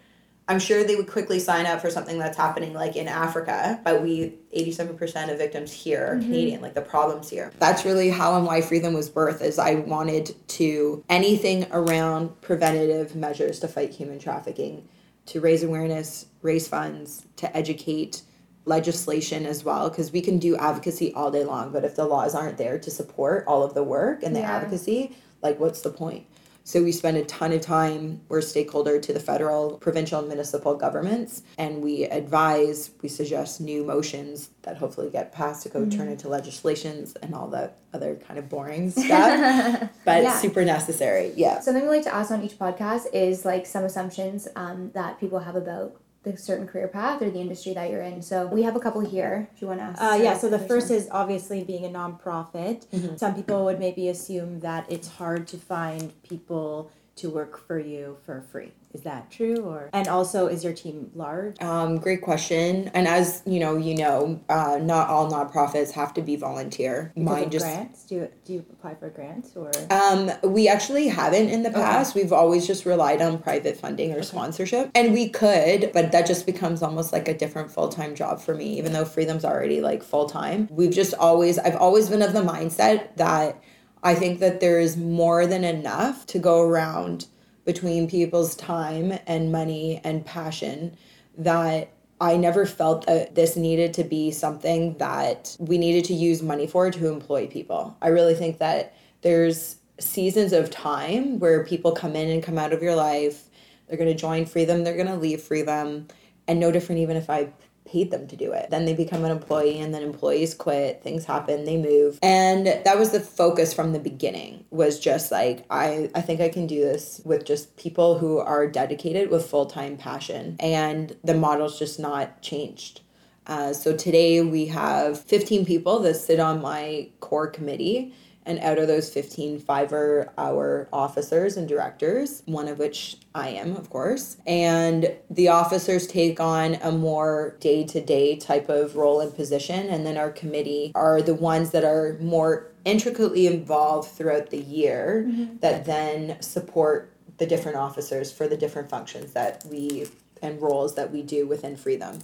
[0.50, 4.02] i'm sure they would quickly sign up for something that's happening like in africa but
[4.02, 6.24] we 87% of victims here are mm-hmm.
[6.24, 9.76] canadian like the problems here that's really how and why freedom was birthed is i
[9.76, 14.88] wanted to anything around preventative measures to fight human trafficking
[15.30, 18.24] to raise awareness, raise funds, to educate
[18.66, 22.34] legislation as well, because we can do advocacy all day long, but if the laws
[22.34, 24.58] aren't there to support all of the work and the Yeah.
[24.58, 26.26] advocacy, like what's the point?
[26.64, 30.28] So we spend a ton of time, we're a stakeholder to the federal, provincial, and
[30.28, 35.86] municipal governments, and we advise, we suggest new motions that hopefully get passed to go
[35.88, 39.90] turn into legislations and all that other kind of boring stuff.
[40.06, 40.40] but Yeah.
[40.40, 41.34] super necessary.
[41.36, 41.60] Yeah.
[41.60, 45.40] Something we like to ask on each podcast is like some assumptions um, that people
[45.40, 48.22] have about the certain career path or the industry that you're in.
[48.22, 49.50] So we have a couple here.
[49.56, 50.02] If you want to ask.
[50.02, 52.86] Uh, yeah, so the first is obviously being a nonprofit.
[53.18, 58.18] Some people would maybe assume that it's hard to find people to work for you
[58.26, 58.72] for free.
[58.94, 59.58] Is that true?
[59.58, 61.62] Or and also, is your team large?
[61.62, 62.90] Um, great question.
[62.94, 67.12] And as you know, you know, uh, not all nonprofits have to be volunteer.
[67.14, 68.04] Because Mine just grants?
[68.06, 69.72] Do you, do you apply for grants or?
[69.92, 72.16] um, we actually haven't in the past.
[72.16, 76.46] We've always just relied on private funding or sponsorship, and we could, but that just
[76.46, 78.78] becomes almost like a different full time job for me.
[78.80, 82.42] Even though Freedom's already like full time, we've just always, I've always been of the
[82.42, 83.62] mindset that
[84.02, 87.28] I think that there is more than enough to go around
[87.70, 90.98] between people's time and money and passion
[91.38, 96.42] that I never felt that this needed to be something that we needed to use
[96.42, 97.96] money for to employ people.
[98.02, 102.74] I really think that there's seasons of time where people come in and come out
[102.74, 103.50] of your life.
[103.88, 106.08] They're going to join Freedom, they're going to leave Freedom,
[106.48, 107.50] and no different even if I
[107.92, 108.70] paid them to do it.
[108.70, 112.20] Then they become an employee and then employees quit, things happen, they move.
[112.22, 116.50] And that was the focus from the beginning was just like I I think I
[116.50, 121.80] can do this with just people who are dedicated with full-time passion and the model's
[121.80, 123.02] just not changed.
[123.48, 128.14] Uh, so today we have 15 people that sit on my core committee
[128.46, 133.76] And out of those 15 fiver hour officers and directors, one of which I am,
[133.76, 139.20] of course, and the officers take on a more day to day type of role
[139.20, 139.88] and position.
[139.88, 145.26] And then our committee are the ones that are more intricately involved throughout the year
[145.28, 145.58] mm-hmm.
[145.58, 150.08] that then support the different officers for the different functions that we
[150.42, 152.20] and roles that we do within Free Them.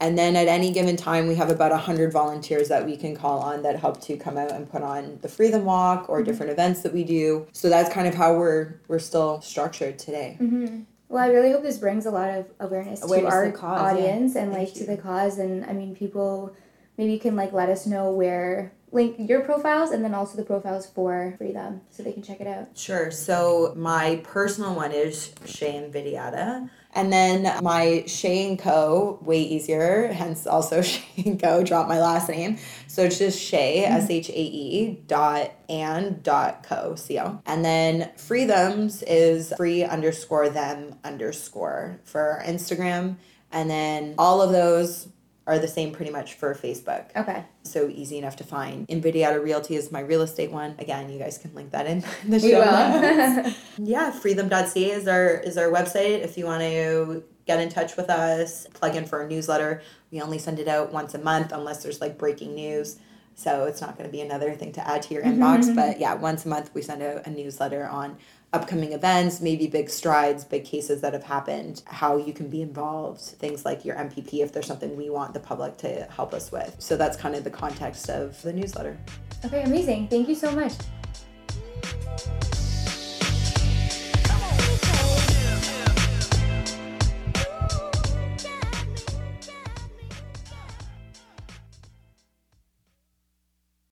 [0.00, 3.40] And then at any given time, we have about 100 volunteers that we can call
[3.40, 6.24] on that help to come out and put on the Freedom Walk or mm-hmm.
[6.24, 7.46] different events that we do.
[7.52, 10.38] So that's kind of how we're we're still structured today.
[10.40, 10.82] Mm-hmm.
[11.10, 14.34] Well, I really hope this brings a lot of awareness, awareness to our cause, audience
[14.34, 14.42] yeah.
[14.42, 14.86] and Thank like you.
[14.86, 15.38] to the cause.
[15.38, 16.54] And I mean, people
[16.96, 20.44] maybe you can like let us know where link your profiles and then also the
[20.44, 22.68] profiles for Freedom so they can check it out.
[22.74, 23.10] Sure.
[23.10, 26.70] So my personal one is Shay Invidiata.
[26.92, 32.00] And then my Shay & Co, way easier, hence also Shay & Co, drop my
[32.00, 32.58] last name.
[32.88, 33.96] So it's just Shay, mm-hmm.
[33.96, 37.40] S H A E, dot and dot co, C-O.
[37.46, 43.16] And then Free Thems is free underscore them underscore for Instagram.
[43.52, 45.08] And then all of those
[45.50, 47.04] are the same pretty much for Facebook.
[47.16, 47.44] Okay.
[47.64, 48.86] So easy enough to find.
[48.86, 50.76] Invidiata Realty is my real estate one.
[50.78, 53.58] Again, you guys can link that in the show notes.
[53.78, 58.08] yeah, freethem.ca is our is our website if you want to get in touch with
[58.08, 59.82] us, plug in for a newsletter.
[60.12, 62.98] We only send it out once a month unless there's like breaking news.
[63.34, 65.74] So it's not going to be another thing to add to your inbox, mm-hmm.
[65.74, 68.18] but yeah, once a month we send out a newsletter on
[68.52, 73.20] upcoming events, maybe big strides, big cases that have happened, how you can be involved,
[73.20, 76.74] things like your MPP if there's something we want the public to help us with.
[76.78, 78.98] So that's kind of the context of the newsletter.
[79.44, 80.08] Okay, amazing.
[80.08, 80.72] Thank you so much.